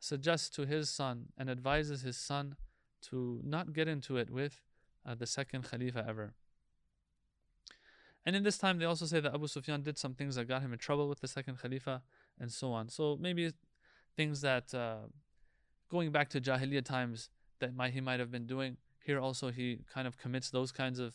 suggests 0.00 0.48
to 0.48 0.66
his 0.66 0.90
son 0.90 1.26
and 1.38 1.48
advises 1.48 2.02
his 2.02 2.16
son 2.16 2.56
to 3.02 3.40
not 3.44 3.72
get 3.72 3.86
into 3.86 4.16
it 4.16 4.30
with 4.30 4.60
uh, 5.06 5.14
the 5.14 5.26
second 5.26 5.70
Khalifa 5.70 6.04
ever. 6.08 6.34
And 8.26 8.34
in 8.34 8.42
this 8.42 8.58
time, 8.58 8.78
they 8.78 8.84
also 8.84 9.06
say 9.06 9.20
that 9.20 9.34
Abu 9.34 9.46
Sufyan 9.46 9.82
did 9.82 9.96
some 9.96 10.14
things 10.14 10.34
that 10.34 10.48
got 10.48 10.62
him 10.62 10.72
in 10.72 10.78
trouble 10.78 11.08
with 11.08 11.20
the 11.20 11.28
second 11.28 11.58
Khalifa 11.58 12.02
and 12.38 12.50
so 12.50 12.72
on. 12.72 12.88
So 12.88 13.16
maybe 13.20 13.52
things 14.16 14.40
that, 14.42 14.74
uh, 14.74 15.06
going 15.88 16.10
back 16.10 16.28
to 16.30 16.40
Jahiliyyah 16.40 16.84
times, 16.84 17.30
that 17.60 17.74
might, 17.74 17.92
he 17.92 18.00
might 18.00 18.20
have 18.20 18.30
been 18.30 18.46
doing. 18.46 18.76
Here 19.04 19.18
also, 19.18 19.50
he 19.50 19.78
kind 19.92 20.06
of 20.06 20.18
commits 20.18 20.50
those 20.50 20.72
kinds 20.72 20.98
of 20.98 21.14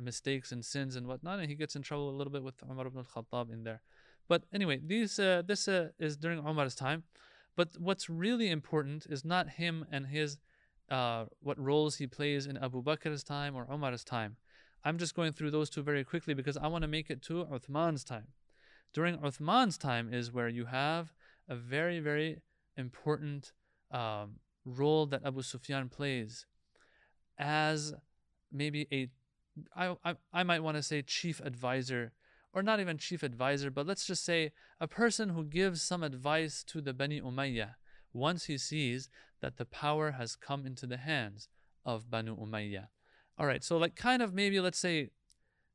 mistakes 0.00 0.52
and 0.52 0.64
sins 0.64 0.96
and 0.96 1.06
whatnot, 1.06 1.38
and 1.38 1.48
he 1.48 1.54
gets 1.54 1.76
in 1.76 1.82
trouble 1.82 2.10
a 2.10 2.16
little 2.16 2.32
bit 2.32 2.42
with 2.42 2.54
Umar 2.70 2.86
ibn 2.86 2.98
al-Khattab 2.98 3.52
in 3.52 3.64
there. 3.64 3.82
But 4.28 4.44
anyway, 4.52 4.80
these 4.84 5.18
uh, 5.18 5.42
this 5.44 5.68
uh, 5.68 5.88
is 5.98 6.16
during 6.16 6.38
Umar's 6.38 6.74
time. 6.74 7.04
But 7.56 7.70
what's 7.78 8.08
really 8.08 8.48
important 8.50 9.06
is 9.08 9.24
not 9.24 9.50
him 9.50 9.84
and 9.90 10.06
his 10.06 10.38
uh, 10.90 11.26
what 11.40 11.58
roles 11.58 11.96
he 11.96 12.06
plays 12.06 12.46
in 12.46 12.56
Abu 12.56 12.82
Bakr's 12.82 13.22
time 13.22 13.54
or 13.54 13.66
Umar's 13.70 14.04
time. 14.04 14.36
I'm 14.84 14.98
just 14.98 15.14
going 15.14 15.32
through 15.32 15.52
those 15.52 15.70
two 15.70 15.82
very 15.82 16.04
quickly 16.04 16.34
because 16.34 16.56
I 16.56 16.66
want 16.66 16.82
to 16.82 16.88
make 16.88 17.08
it 17.08 17.22
to 17.22 17.44
Uthman's 17.44 18.04
time. 18.04 18.28
During 18.92 19.16
Uthman's 19.18 19.78
time 19.78 20.12
is 20.12 20.32
where 20.32 20.48
you 20.48 20.66
have 20.66 21.12
a 21.48 21.54
very, 21.54 22.00
very 22.00 22.42
important 22.76 23.52
um, 23.90 24.36
role 24.64 25.06
that 25.06 25.24
Abu 25.24 25.42
Sufyan 25.42 25.88
plays 25.88 26.46
as 27.38 27.94
maybe 28.50 28.86
a, 28.92 29.08
I, 29.74 29.96
I, 30.04 30.14
I 30.32 30.42
might 30.42 30.62
want 30.62 30.76
to 30.76 30.82
say 30.82 31.02
chief 31.02 31.40
advisor, 31.40 32.12
or 32.52 32.62
not 32.62 32.80
even 32.80 32.98
chief 32.98 33.22
advisor, 33.22 33.70
but 33.70 33.86
let's 33.86 34.04
just 34.04 34.24
say 34.24 34.52
a 34.80 34.88
person 34.88 35.30
who 35.30 35.44
gives 35.44 35.82
some 35.82 36.02
advice 36.02 36.62
to 36.64 36.80
the 36.80 36.92
Bani 36.92 37.20
Umayyah 37.20 37.74
once 38.12 38.44
he 38.44 38.58
sees 38.58 39.08
that 39.40 39.56
the 39.56 39.64
power 39.64 40.12
has 40.12 40.36
come 40.36 40.66
into 40.66 40.86
the 40.86 40.98
hands 40.98 41.48
of 41.84 42.10
Banu 42.10 42.36
Umayyah. 42.36 42.88
All 43.38 43.46
right, 43.46 43.64
so 43.64 43.76
like 43.76 43.96
kind 43.96 44.22
of 44.22 44.34
maybe 44.34 44.60
let's 44.60 44.78
say 44.78 45.10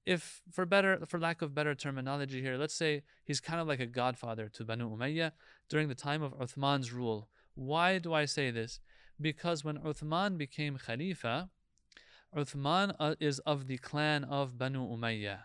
if 0.06 0.42
for 0.52 0.66
better 0.66 1.06
for 1.06 1.20
lack 1.20 1.42
of 1.42 1.54
better 1.54 1.76
terminology 1.76 2.42
here, 2.42 2.58
let's 2.58 2.74
say 2.74 3.04
he's 3.26 3.42
kind 3.42 3.60
of 3.60 3.68
like 3.68 3.80
a 3.80 3.86
godfather 3.86 4.48
to 4.54 4.64
Banu 4.64 4.90
Umayyah 4.90 5.32
during 5.70 5.90
the 5.90 5.96
time 5.96 6.22
of 6.22 6.38
Uthman's 6.38 6.94
rule. 6.94 7.28
Why 7.56 7.98
do 7.98 8.14
I 8.14 8.26
say 8.26 8.52
this? 8.52 8.80
Because 9.20 9.66
when 9.66 9.80
Uthman 9.80 10.38
became 10.38 10.78
Khalifa, 10.78 11.50
Uthman 12.36 12.96
uh, 13.00 13.16
is 13.20 13.40
of 13.40 13.68
the 13.68 13.78
clan 13.78 14.24
of 14.24 14.58
Banu 14.58 14.88
Umayyah. 14.88 15.40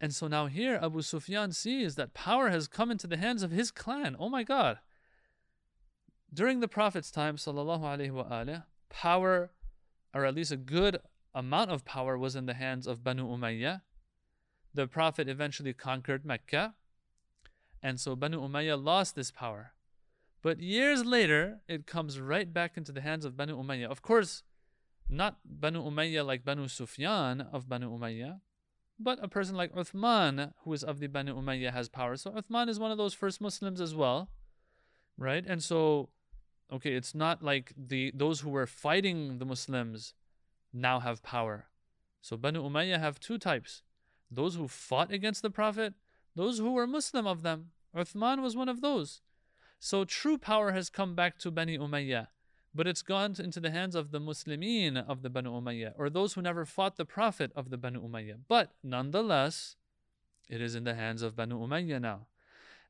And 0.00 0.14
so 0.14 0.28
now 0.28 0.46
here 0.46 0.78
Abu 0.82 1.02
Sufyan 1.02 1.52
sees 1.52 1.94
that 1.96 2.14
power 2.14 2.50
has 2.50 2.68
come 2.68 2.90
into 2.90 3.06
the 3.06 3.16
hands 3.16 3.42
of 3.42 3.50
his 3.50 3.70
clan. 3.70 4.16
Oh 4.18 4.28
my 4.28 4.42
God. 4.42 4.78
During 6.32 6.60
the 6.60 6.68
Prophet's 6.68 7.10
time, 7.10 7.36
sallallahu 7.36 7.82
alaihi 7.82 8.10
wasallam, 8.10 8.64
power 8.88 9.50
or 10.14 10.24
at 10.24 10.34
least 10.34 10.52
a 10.52 10.56
good 10.56 10.98
amount 11.34 11.70
of 11.70 11.84
power 11.84 12.18
was 12.18 12.36
in 12.36 12.46
the 12.46 12.54
hands 12.54 12.86
of 12.86 13.02
Banu 13.02 13.26
Umayyah. 13.26 13.82
The 14.74 14.86
Prophet 14.86 15.28
eventually 15.28 15.72
conquered 15.72 16.24
Mecca, 16.24 16.74
and 17.82 17.98
so 18.00 18.16
Banu 18.16 18.40
Umayyah 18.40 18.82
lost 18.82 19.14
this 19.14 19.30
power. 19.30 19.72
But 20.42 20.60
years 20.60 21.04
later, 21.04 21.60
it 21.68 21.86
comes 21.86 22.20
right 22.20 22.52
back 22.52 22.76
into 22.76 22.92
the 22.92 23.00
hands 23.00 23.24
of 23.24 23.36
Banu 23.36 23.56
Umayyah. 23.62 23.90
Of 23.90 24.02
course, 24.02 24.42
not 25.08 25.38
Banu 25.44 25.82
Umayyah 25.82 26.26
like 26.26 26.44
Banu 26.44 26.68
Sufyan 26.68 27.40
of 27.40 27.68
Banu 27.68 27.96
Umayyah, 27.96 28.40
but 29.02 29.18
a 29.22 29.28
person 29.28 29.56
like 29.56 29.74
Uthman, 29.74 30.52
who 30.64 30.72
is 30.72 30.82
of 30.84 31.00
the 31.00 31.06
Banu 31.06 31.34
Umayyah, 31.34 31.72
has 31.72 31.88
power. 31.88 32.16
So 32.16 32.30
Uthman 32.30 32.68
is 32.68 32.80
one 32.80 32.90
of 32.90 32.98
those 32.98 33.14
first 33.14 33.40
Muslims 33.40 33.80
as 33.80 33.94
well, 33.94 34.30
right? 35.16 35.44
And 35.46 35.62
so 35.62 36.10
Okay, 36.72 36.94
it's 36.94 37.14
not 37.14 37.42
like 37.42 37.74
the 37.76 38.12
those 38.14 38.40
who 38.40 38.48
were 38.48 38.66
fighting 38.66 39.38
the 39.38 39.44
Muslims 39.44 40.14
now 40.72 41.00
have 41.00 41.22
power. 41.22 41.66
So 42.22 42.38
Banu 42.38 42.62
Umayyah 42.62 42.98
have 42.98 43.20
two 43.20 43.36
types 43.36 43.82
those 44.30 44.54
who 44.54 44.66
fought 44.66 45.12
against 45.12 45.42
the 45.42 45.50
Prophet, 45.50 45.92
those 46.34 46.58
who 46.58 46.72
were 46.72 46.86
Muslim 46.86 47.26
of 47.26 47.42
them. 47.42 47.72
Uthman 47.94 48.40
was 48.40 48.56
one 48.56 48.70
of 48.70 48.80
those. 48.80 49.20
So 49.78 50.04
true 50.04 50.38
power 50.38 50.72
has 50.72 50.88
come 50.88 51.14
back 51.14 51.38
to 51.40 51.50
Bani 51.50 51.76
Umayyah, 51.76 52.28
but 52.74 52.86
it's 52.86 53.02
gone 53.02 53.34
into 53.38 53.60
the 53.60 53.70
hands 53.70 53.94
of 53.94 54.10
the 54.10 54.20
Muslimin 54.20 54.96
of 54.96 55.22
the 55.22 55.30
Banu 55.30 55.52
Umayyah, 55.52 55.92
or 55.96 56.08
those 56.08 56.34
who 56.34 56.42
never 56.42 56.64
fought 56.64 56.96
the 56.96 57.04
Prophet 57.04 57.52
of 57.54 57.70
the 57.70 57.76
Banu 57.76 58.00
Umayyah. 58.02 58.38
But 58.48 58.72
nonetheless, 58.82 59.76
it 60.48 60.60
is 60.60 60.74
in 60.74 60.84
the 60.84 60.94
hands 60.94 61.22
of 61.22 61.36
Banu 61.36 61.58
Umayyah 61.58 62.00
now. 62.00 62.26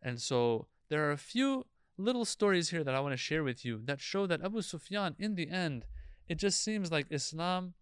And 0.02 0.20
so 0.20 0.66
there 0.88 1.08
are 1.08 1.12
a 1.12 1.18
few 1.18 1.66
little 1.96 2.24
stories 2.24 2.70
here 2.70 2.84
that 2.84 2.94
I 2.94 3.00
want 3.00 3.12
to 3.12 3.16
share 3.16 3.44
with 3.44 3.64
you 3.64 3.80
that 3.84 4.00
show 4.00 4.26
that 4.26 4.42
Abu 4.42 4.62
Sufyan, 4.62 5.14
in 5.18 5.34
the 5.34 5.50
end, 5.50 5.84
it 6.28 6.36
just 6.36 6.62
seems 6.62 6.90
like 6.90 7.06
Islam 7.10 7.74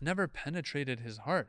never 0.00 0.26
penetrated 0.26 1.00
his 1.00 1.18
heart. 1.18 1.48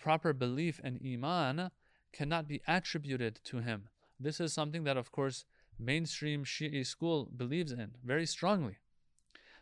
Proper 0.00 0.32
belief 0.32 0.80
and 0.84 1.00
iman 1.04 1.70
cannot 2.12 2.46
be 2.46 2.62
attributed 2.68 3.40
to 3.44 3.58
him. 3.58 3.88
This 4.20 4.40
is 4.40 4.52
something 4.52 4.84
that, 4.84 4.96
of 4.96 5.10
course, 5.10 5.44
mainstream 5.78 6.44
Shi'i 6.44 6.86
school 6.86 7.28
believes 7.36 7.72
in 7.72 7.92
very 8.04 8.26
strongly. 8.26 8.78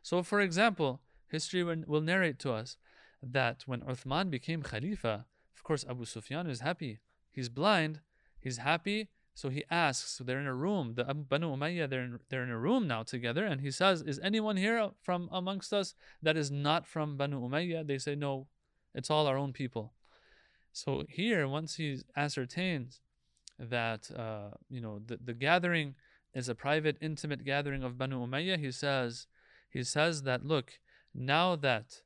So, 0.02 0.22
for 0.22 0.40
example, 0.40 1.00
history 1.28 1.62
will 1.62 2.00
narrate 2.00 2.38
to 2.40 2.52
us 2.52 2.76
that 3.22 3.62
when 3.66 3.80
Uthman 3.82 4.30
became 4.30 4.62
Khalifa, 4.62 5.26
of 5.56 5.62
course, 5.62 5.84
Abu 5.88 6.04
Sufyan 6.04 6.48
is 6.48 6.60
happy. 6.60 6.98
He's 7.30 7.48
blind, 7.48 8.00
he's 8.40 8.58
happy, 8.58 9.08
so 9.34 9.48
he 9.48 9.64
asks, 9.70 10.20
they're 10.24 10.40
in 10.40 10.46
a 10.46 10.54
room, 10.54 10.94
the 10.94 11.04
Banu 11.04 11.54
Umayyah, 11.56 11.88
they're 11.88 12.02
in, 12.02 12.18
they're 12.28 12.42
in 12.42 12.50
a 12.50 12.58
room 12.58 12.86
now 12.86 13.02
together, 13.02 13.46
and 13.46 13.60
he 13.60 13.70
says, 13.70 14.02
Is 14.02 14.20
anyone 14.22 14.56
here 14.56 14.90
from 15.00 15.28
amongst 15.32 15.72
us 15.72 15.94
that 16.20 16.36
is 16.36 16.50
not 16.50 16.86
from 16.86 17.16
Banu 17.16 17.40
Umayyah? 17.40 17.86
They 17.86 17.98
say, 17.98 18.14
No, 18.14 18.48
it's 18.94 19.10
all 19.10 19.26
our 19.26 19.38
own 19.38 19.52
people. 19.52 19.94
So 20.72 21.04
here, 21.08 21.46
once 21.48 21.76
he 21.76 22.00
ascertains 22.16 23.00
that 23.70 24.10
uh, 24.16 24.50
you 24.68 24.80
know 24.80 25.00
the, 25.04 25.18
the 25.24 25.34
gathering 25.34 25.94
is 26.34 26.48
a 26.48 26.54
private, 26.54 26.96
intimate 27.00 27.44
gathering 27.44 27.82
of 27.82 27.98
Banu 27.98 28.24
Umayyah. 28.26 28.58
He 28.58 28.72
says, 28.72 29.26
he 29.68 29.82
says 29.82 30.22
that 30.22 30.44
look, 30.44 30.78
now 31.14 31.56
that 31.56 32.02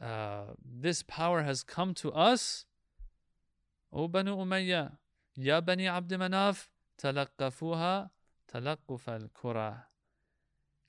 uh, 0.00 0.54
this 0.64 1.02
power 1.02 1.42
has 1.42 1.62
come 1.62 1.94
to 1.94 2.12
us, 2.12 2.64
O 3.92 4.08
Banu 4.08 4.36
Umayyah, 4.36 4.92
Ya 5.36 5.60
Bani 5.60 5.86
Abd 5.86 6.12
Manaf, 6.12 6.68
talaqafuha 7.00 8.10
talaquf 8.52 9.08
al 9.08 9.28
kura. 9.32 9.86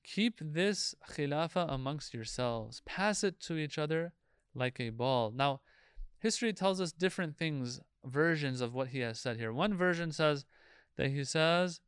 Keep 0.03 0.39
this 0.41 0.95
khilafah 1.11 1.71
amongst 1.71 2.13
yourselves. 2.13 2.81
Pass 2.85 3.23
it 3.23 3.39
to 3.41 3.57
each 3.57 3.77
other 3.77 4.13
like 4.55 4.79
a 4.79 4.89
ball. 4.89 5.31
Now, 5.31 5.61
history 6.17 6.53
tells 6.53 6.81
us 6.81 6.91
different 6.91 7.37
things 7.37 7.79
versions 8.05 8.61
of 8.61 8.73
what 8.73 8.89
he 8.89 8.99
has 8.99 9.19
said 9.19 9.37
here. 9.37 9.51
One 9.53 9.73
version 9.73 10.11
says 10.11 10.45
that 10.97 11.09
he 11.09 11.23
says, 11.23 11.81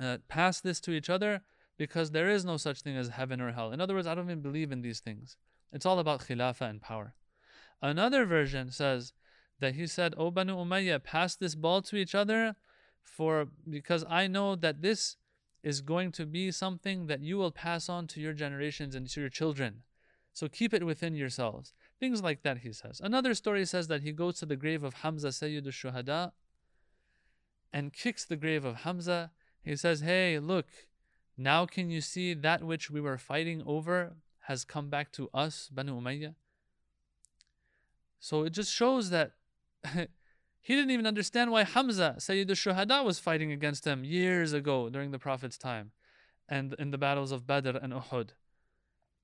uh, 0.00 0.18
pass 0.28 0.60
this 0.60 0.80
to 0.80 0.92
each 0.92 1.10
other 1.10 1.42
because 1.78 2.10
there 2.10 2.28
is 2.28 2.44
no 2.44 2.56
such 2.56 2.80
thing 2.80 2.96
as 2.96 3.08
heaven 3.08 3.40
or 3.40 3.52
hell. 3.52 3.72
In 3.72 3.80
other 3.80 3.94
words, 3.94 4.06
I 4.06 4.14
don't 4.14 4.26
even 4.26 4.40
believe 4.40 4.72
in 4.72 4.82
these 4.82 5.00
things. 5.00 5.36
It's 5.72 5.86
all 5.86 5.98
about 5.98 6.20
khilafah 6.20 6.70
and 6.70 6.80
power. 6.80 7.14
Another 7.82 8.24
version 8.24 8.70
says 8.70 9.12
that 9.60 9.74
he 9.74 9.86
said, 9.86 10.14
O 10.16 10.30
Banu 10.30 10.56
Umayyah, 10.56 11.02
pass 11.02 11.36
this 11.36 11.54
ball 11.54 11.82
to 11.82 11.96
each 11.96 12.14
other 12.14 12.56
for 13.02 13.48
because 13.68 14.04
I 14.08 14.26
know 14.26 14.56
that 14.56 14.82
this 14.82 15.16
is 15.62 15.80
going 15.80 16.12
to 16.12 16.26
be 16.26 16.50
something 16.50 17.06
that 17.06 17.20
you 17.20 17.36
will 17.36 17.50
pass 17.50 17.88
on 17.88 18.06
to 18.08 18.20
your 18.20 18.32
generations 18.32 18.94
and 18.94 19.08
to 19.10 19.20
your 19.20 19.28
children. 19.28 19.82
So 20.32 20.48
keep 20.48 20.74
it 20.74 20.84
within 20.84 21.14
yourselves. 21.14 21.72
Things 21.98 22.22
like 22.22 22.42
that, 22.42 22.58
he 22.58 22.72
says. 22.72 23.00
Another 23.02 23.34
story 23.34 23.64
says 23.64 23.88
that 23.88 24.02
he 24.02 24.12
goes 24.12 24.38
to 24.38 24.46
the 24.46 24.56
grave 24.56 24.84
of 24.84 24.94
Hamza 24.94 25.32
Sayyid 25.32 25.66
al-Shuhada 25.66 26.32
and 27.72 27.92
kicks 27.92 28.24
the 28.24 28.36
grave 28.36 28.64
of 28.64 28.76
Hamza. 28.76 29.30
He 29.62 29.76
says, 29.76 30.00
Hey, 30.00 30.38
look, 30.38 30.66
now 31.36 31.64
can 31.64 31.90
you 31.90 32.00
see 32.00 32.34
that 32.34 32.62
which 32.62 32.90
we 32.90 33.00
were 33.00 33.18
fighting 33.18 33.62
over 33.66 34.16
has 34.40 34.64
come 34.64 34.90
back 34.90 35.10
to 35.12 35.30
us, 35.32 35.70
Banu 35.72 35.98
Umayyah? 35.98 36.34
So 38.20 38.44
it 38.44 38.50
just 38.50 38.72
shows 38.72 39.10
that 39.10 39.32
he 39.94 40.74
didn't 40.74 40.90
even 40.90 41.06
understand 41.06 41.50
why 41.50 41.64
Hamza, 41.64 42.16
Sayyid 42.18 42.50
al-Shuhada, 42.50 43.04
was 43.04 43.18
fighting 43.18 43.52
against 43.52 43.86
him 43.86 44.04
years 44.04 44.52
ago 44.52 44.90
during 44.90 45.12
the 45.12 45.18
Prophet's 45.18 45.56
time 45.56 45.92
and 46.48 46.74
in 46.78 46.90
the 46.90 46.98
battles 46.98 47.32
of 47.32 47.46
Badr 47.46 47.76
and 47.76 47.92
Uhud. 47.92 48.30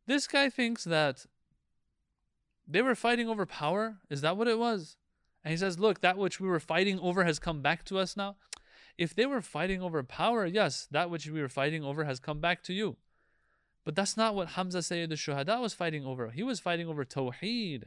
This 0.06 0.26
guy 0.26 0.50
thinks 0.50 0.84
that 0.84 1.26
they 2.66 2.82
were 2.82 2.94
fighting 2.94 3.28
over 3.28 3.46
power. 3.46 3.98
Is 4.10 4.20
that 4.20 4.36
what 4.36 4.48
it 4.48 4.58
was? 4.58 4.96
And 5.44 5.50
he 5.50 5.56
says, 5.56 5.78
Look, 5.78 6.00
that 6.00 6.18
which 6.18 6.40
we 6.40 6.48
were 6.48 6.60
fighting 6.60 6.98
over 7.00 7.24
has 7.24 7.38
come 7.38 7.62
back 7.62 7.84
to 7.86 7.98
us 7.98 8.16
now. 8.16 8.36
If 8.98 9.14
they 9.14 9.26
were 9.26 9.40
fighting 9.40 9.82
over 9.82 10.02
power, 10.02 10.46
yes, 10.46 10.86
that 10.90 11.10
which 11.10 11.26
we 11.26 11.40
were 11.40 11.48
fighting 11.48 11.82
over 11.82 12.04
has 12.04 12.20
come 12.20 12.40
back 12.40 12.62
to 12.64 12.72
you. 12.72 12.96
But 13.84 13.96
that's 13.96 14.16
not 14.16 14.34
what 14.34 14.50
Hamza 14.50 14.82
Sayyid 14.82 15.10
al-Shuhada 15.10 15.60
was 15.60 15.74
fighting 15.74 16.04
over. 16.04 16.30
He 16.30 16.42
was 16.42 16.60
fighting 16.60 16.86
over 16.86 17.04
Tawheed. 17.04 17.84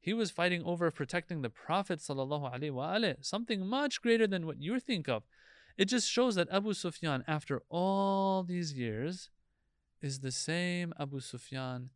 He 0.00 0.12
was 0.12 0.30
fighting 0.30 0.62
over 0.64 0.90
protecting 0.90 1.42
the 1.42 1.50
Prophet 1.50 2.00
sallallahu 2.00 3.24
something 3.24 3.66
much 3.66 4.00
greater 4.02 4.26
than 4.26 4.46
what 4.46 4.60
you 4.60 4.80
think 4.80 5.08
of. 5.08 5.24
It 5.76 5.86
just 5.86 6.10
shows 6.10 6.36
that 6.36 6.48
Abu 6.50 6.72
Sufyan, 6.72 7.22
after 7.28 7.62
all 7.68 8.42
these 8.42 8.72
years, 8.72 9.30
is 10.00 10.20
the 10.20 10.32
same 10.32 10.94
Abu 10.98 11.20
Sufyan 11.20 11.90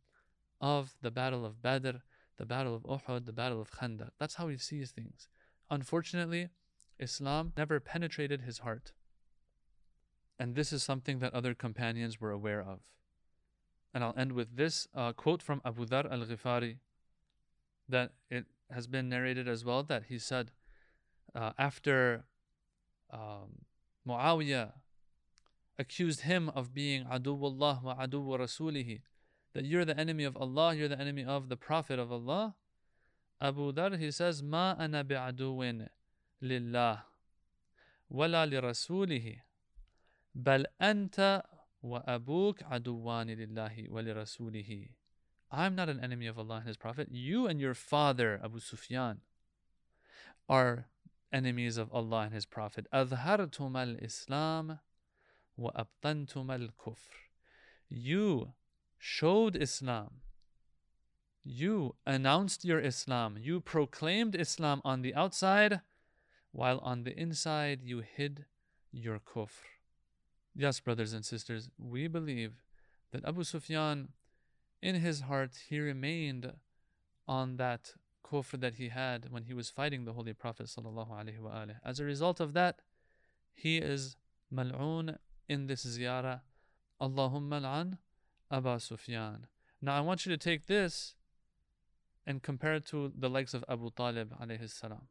of 0.59 0.93
the 1.01 1.11
Battle 1.11 1.45
of 1.45 1.61
Badr, 1.61 1.97
the 2.37 2.45
Battle 2.45 2.75
of 2.75 2.83
Uhud, 2.83 3.25
the 3.25 3.33
Battle 3.33 3.61
of 3.61 3.71
Khandaq. 3.71 4.11
That's 4.19 4.35
how 4.35 4.47
he 4.47 4.57
sees 4.57 4.91
things. 4.91 5.27
Unfortunately, 5.69 6.49
Islam 6.99 7.53
never 7.57 7.79
penetrated 7.79 8.41
his 8.41 8.59
heart. 8.59 8.93
And 10.39 10.55
this 10.55 10.73
is 10.73 10.83
something 10.83 11.19
that 11.19 11.33
other 11.33 11.53
companions 11.53 12.19
were 12.19 12.31
aware 12.31 12.61
of. 12.61 12.79
And 13.93 14.03
I'll 14.03 14.15
end 14.17 14.31
with 14.31 14.55
this 14.55 14.87
uh, 14.95 15.13
quote 15.13 15.41
from 15.41 15.61
Abu 15.65 15.85
Dhar 15.85 16.11
al 16.11 16.25
Ghifari 16.25 16.77
that 17.89 18.13
it 18.29 18.45
has 18.71 18.87
been 18.87 19.09
narrated 19.09 19.47
as 19.47 19.65
well 19.65 19.83
that 19.83 20.05
he 20.07 20.17
said 20.17 20.51
uh, 21.35 21.51
after 21.57 22.23
um, 23.11 23.65
Muawiyah 24.07 24.71
accused 25.77 26.21
him 26.21 26.49
of 26.49 26.73
being 26.73 27.05
aduwullah 27.05 27.83
wa 27.83 27.95
aduwa 27.95 28.39
rasulihi 28.39 29.01
that 29.54 29.64
you're 29.64 29.84
the 29.84 29.98
enemy 29.98 30.24
of 30.24 30.36
Allah, 30.36 30.74
you're 30.74 30.88
the 30.88 31.00
enemy 31.00 31.24
of 31.24 31.48
the 31.48 31.56
Prophet 31.56 31.98
of 31.98 32.12
Allah. 32.12 32.54
Abu 33.40 33.72
Dhar, 33.72 33.98
he 33.98 34.10
says, 34.10 34.42
Ma 34.42 34.74
ana 34.78 35.04
bi'aduwin 35.04 35.88
lillah 36.40 37.04
wala 38.08 38.46
li 38.46 38.56
rasulihi 38.56 39.38
bal 40.34 40.66
anta 40.80 41.42
wa 41.82 42.02
abuk 42.06 42.58
aduwani 42.70 43.36
lillahi 43.36 43.88
wa 43.88 44.00
li 44.00 44.12
rasulihi. 44.12 44.88
I'm 45.50 45.74
not 45.74 45.88
an 45.88 46.00
enemy 46.00 46.26
of 46.26 46.38
Allah 46.38 46.56
and 46.56 46.66
His 46.66 46.76
Prophet. 46.76 47.08
You 47.10 47.46
and 47.46 47.60
your 47.60 47.74
father, 47.74 48.40
Abu 48.42 48.60
Sufyan, 48.60 49.20
are 50.48 50.86
enemies 51.32 51.76
of 51.76 51.92
Allah 51.92 52.22
and 52.22 52.34
His 52.34 52.46
Prophet. 52.46 52.86
أظهرتم 52.92 54.00
الإسلام 54.00 54.78
وأبطنتم 55.58 56.50
الكفر. 56.50 57.14
You 57.88 58.52
showed 59.03 59.55
Islam. 59.55 60.21
You 61.43 61.95
announced 62.05 62.63
your 62.63 62.79
Islam. 62.79 63.35
You 63.35 63.59
proclaimed 63.59 64.35
Islam 64.35 64.79
on 64.85 65.01
the 65.01 65.15
outside, 65.15 65.81
while 66.51 66.77
on 66.83 67.03
the 67.03 67.19
inside 67.19 67.81
you 67.81 68.01
hid 68.01 68.45
your 68.91 69.17
kufr. 69.17 69.65
Yes, 70.55 70.79
brothers 70.79 71.13
and 71.13 71.25
sisters, 71.25 71.67
we 71.79 72.07
believe 72.07 72.61
that 73.11 73.25
Abu 73.25 73.43
Sufyan 73.43 74.09
in 74.83 74.95
his 74.95 75.21
heart 75.21 75.57
he 75.67 75.79
remained 75.79 76.53
on 77.27 77.57
that 77.57 77.95
kufr 78.23 78.59
that 78.61 78.75
he 78.75 78.89
had 78.89 79.31
when 79.31 79.45
he 79.45 79.55
was 79.55 79.71
fighting 79.71 80.05
the 80.05 80.13
Holy 80.13 80.33
Prophet 80.33 80.69
As 81.83 81.99
a 81.99 82.05
result 82.05 82.39
of 82.39 82.53
that, 82.53 82.81
he 83.51 83.79
is 83.79 84.15
mal'oon 84.53 85.17
in 85.49 85.65
this 85.65 85.85
ziyarah. 85.85 86.41
Allahumma 87.01 87.63
al'an 87.63 87.97
Abu 88.51 88.79
Sufyan. 88.79 89.47
Now 89.81 89.95
I 89.95 90.01
want 90.01 90.25
you 90.25 90.31
to 90.31 90.37
take 90.37 90.67
this 90.67 91.15
and 92.25 92.43
compare 92.43 92.75
it 92.75 92.85
to 92.87 93.11
the 93.17 93.29
likes 93.29 93.53
of 93.53 93.63
Abu 93.67 93.89
Talib 93.91 94.33
alayhi 94.39 94.69
salam. 94.69 95.07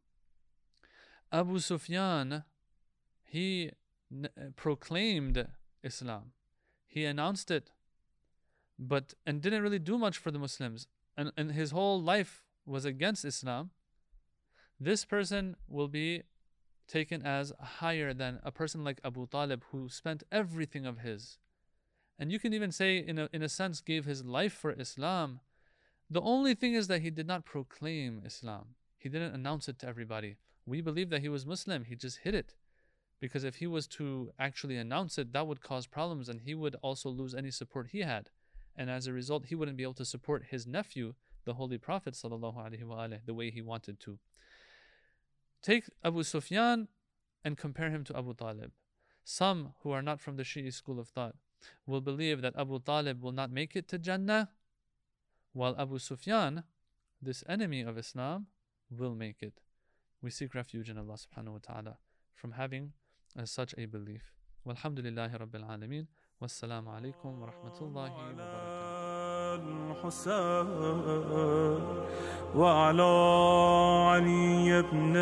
Abu 1.33 1.59
Sufyan, 1.59 2.45
he 3.25 3.71
n- 4.13 4.29
uh, 4.37 4.51
proclaimed 4.57 5.47
Islam. 5.83 6.33
He 6.87 7.05
announced 7.05 7.51
it 7.51 7.71
but 8.81 9.13
and 9.27 9.43
didn't 9.43 9.63
really 9.63 9.79
do 9.79 9.99
much 9.99 10.17
for 10.17 10.31
the 10.31 10.39
Muslims, 10.39 10.89
and, 11.17 11.31
and 11.37 11.53
his 11.53 11.71
whole 11.71 12.01
life 12.01 12.43
was 12.65 12.85
against 12.85 13.25
Islam, 13.25 13.71
this 14.81 15.05
person 15.05 15.55
will 15.69 15.89
be 15.89 16.23
taken 16.89 17.23
as 17.23 17.53
higher 17.61 18.15
than 18.15 18.41
a 18.43 18.51
person 18.51 18.83
like 18.83 19.01
Abu 19.05 19.27
Talib 19.27 19.63
who 19.71 19.89
spent 19.89 20.23
everything 20.33 20.87
of 20.87 20.99
his 20.99 21.39
And 22.20 22.32
you 22.32 22.40
can 22.40 22.54
even 22.54 22.72
say, 22.72 22.98
in 22.98 23.20
a, 23.20 23.30
in 23.34 23.42
a 23.42 23.50
sense, 23.50 23.82
gave 23.82 24.06
his 24.06 24.24
life 24.24 24.54
for 24.54 24.72
Islam. 24.72 25.42
The 26.10 26.22
only 26.22 26.56
thing 26.56 26.74
is 26.74 26.88
that 26.88 27.02
he 27.02 27.10
did 27.10 27.28
not 27.28 27.46
proclaim 27.46 28.22
Islam. 28.26 28.76
He 28.98 29.10
didn't 29.10 29.34
announce 29.34 29.68
it 29.68 29.80
to 29.80 29.88
everybody. 29.88 30.38
We 30.66 30.82
believe 30.82 31.10
that 31.10 31.22
he 31.22 31.30
was 31.30 31.46
Muslim, 31.46 31.86
he 31.86 31.96
just 31.96 32.20
hid 32.20 32.34
it. 32.34 32.56
Because 33.20 33.44
if 33.44 33.56
he 33.56 33.68
was 33.68 33.88
to 33.88 34.32
actually 34.40 34.78
announce 34.78 35.18
it, 35.18 35.34
that 35.34 35.48
would 35.48 35.62
cause 35.62 35.88
problems 35.88 36.30
and 36.30 36.42
he 36.42 36.54
would 36.54 36.76
also 36.82 37.10
lose 37.10 37.34
any 37.34 37.52
support 37.52 37.88
he 37.92 38.02
had. 38.02 38.30
And 38.76 38.90
as 38.90 39.08
a 39.08 39.14
result, 39.14 39.46
he 39.46 39.56
wouldn't 39.56 39.78
be 39.78 39.84
able 39.84 39.94
to 39.96 40.06
support 40.06 40.46
his 40.50 40.68
nephew, 40.68 41.14
the 41.46 41.54
Holy 41.54 41.78
Prophet, 41.78 42.14
وآله, 42.14 43.20
the 43.26 43.34
way 43.34 43.52
he 43.52 43.62
wanted 43.62 44.00
to. 44.02 44.20
Take 45.62 45.86
Abu 46.04 46.24
Sufyan 46.24 46.88
and 47.44 47.58
compare 47.58 47.90
him 47.90 48.04
to 48.06 48.18
Abu 48.18 48.34
Talib. 48.34 48.72
Some 49.24 49.74
who 49.82 49.92
are 49.92 50.02
not 50.02 50.20
from 50.20 50.36
the 50.36 50.44
Shi'i 50.44 50.74
school 50.74 51.00
of 51.00 51.08
thought 51.08 51.36
will 51.86 52.02
believe 52.02 52.42
that 52.42 52.56
Abu 52.58 52.80
Talib 52.80 53.22
will 53.22 53.32
not 53.32 53.52
make 53.52 53.76
it 53.76 53.88
to 53.90 53.98
Jannah, 53.98 54.50
while 55.54 55.76
Abu 55.78 56.00
Sufyan, 56.00 56.64
this 57.22 57.44
enemy 57.48 57.82
of 57.82 57.98
Islam, 57.98 58.48
will 58.90 59.16
make 59.16 59.42
it. 59.42 59.62
We 60.22 60.30
seek 60.30 60.54
refuge 60.54 60.90
in 60.90 60.98
Allah 60.98 61.16
subhanahu 61.16 61.54
wa 61.54 61.60
ta'ala 61.62 61.98
from 62.34 62.52
having 62.54 62.94
uh, 63.38 63.46
such 63.46 63.74
a 63.78 63.86
belief. 63.86 64.34
Walhamdulillahi 64.68 65.40
Rabbil 65.40 65.64
Alameen. 65.64 66.08
Wassalamu 66.42 66.88
alaikum 66.90 67.40
wa 67.40 67.48
rahmatullahi 67.48 68.12
wa 68.12 68.34
barakatuh. 68.36 68.96
الحسين 69.56 70.68
وعلى 72.56 73.14
علي 74.10 74.82
بن 74.82 75.14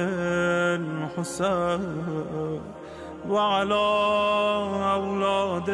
الحسين 1.16 2.62
وعلى 3.27 3.87
أولاد 4.95 5.69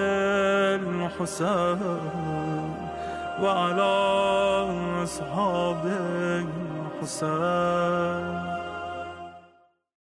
الحسين 0.80 1.80
وعلى 3.42 3.94
أصحاب 5.02 5.82
الحسين. 7.02 8.53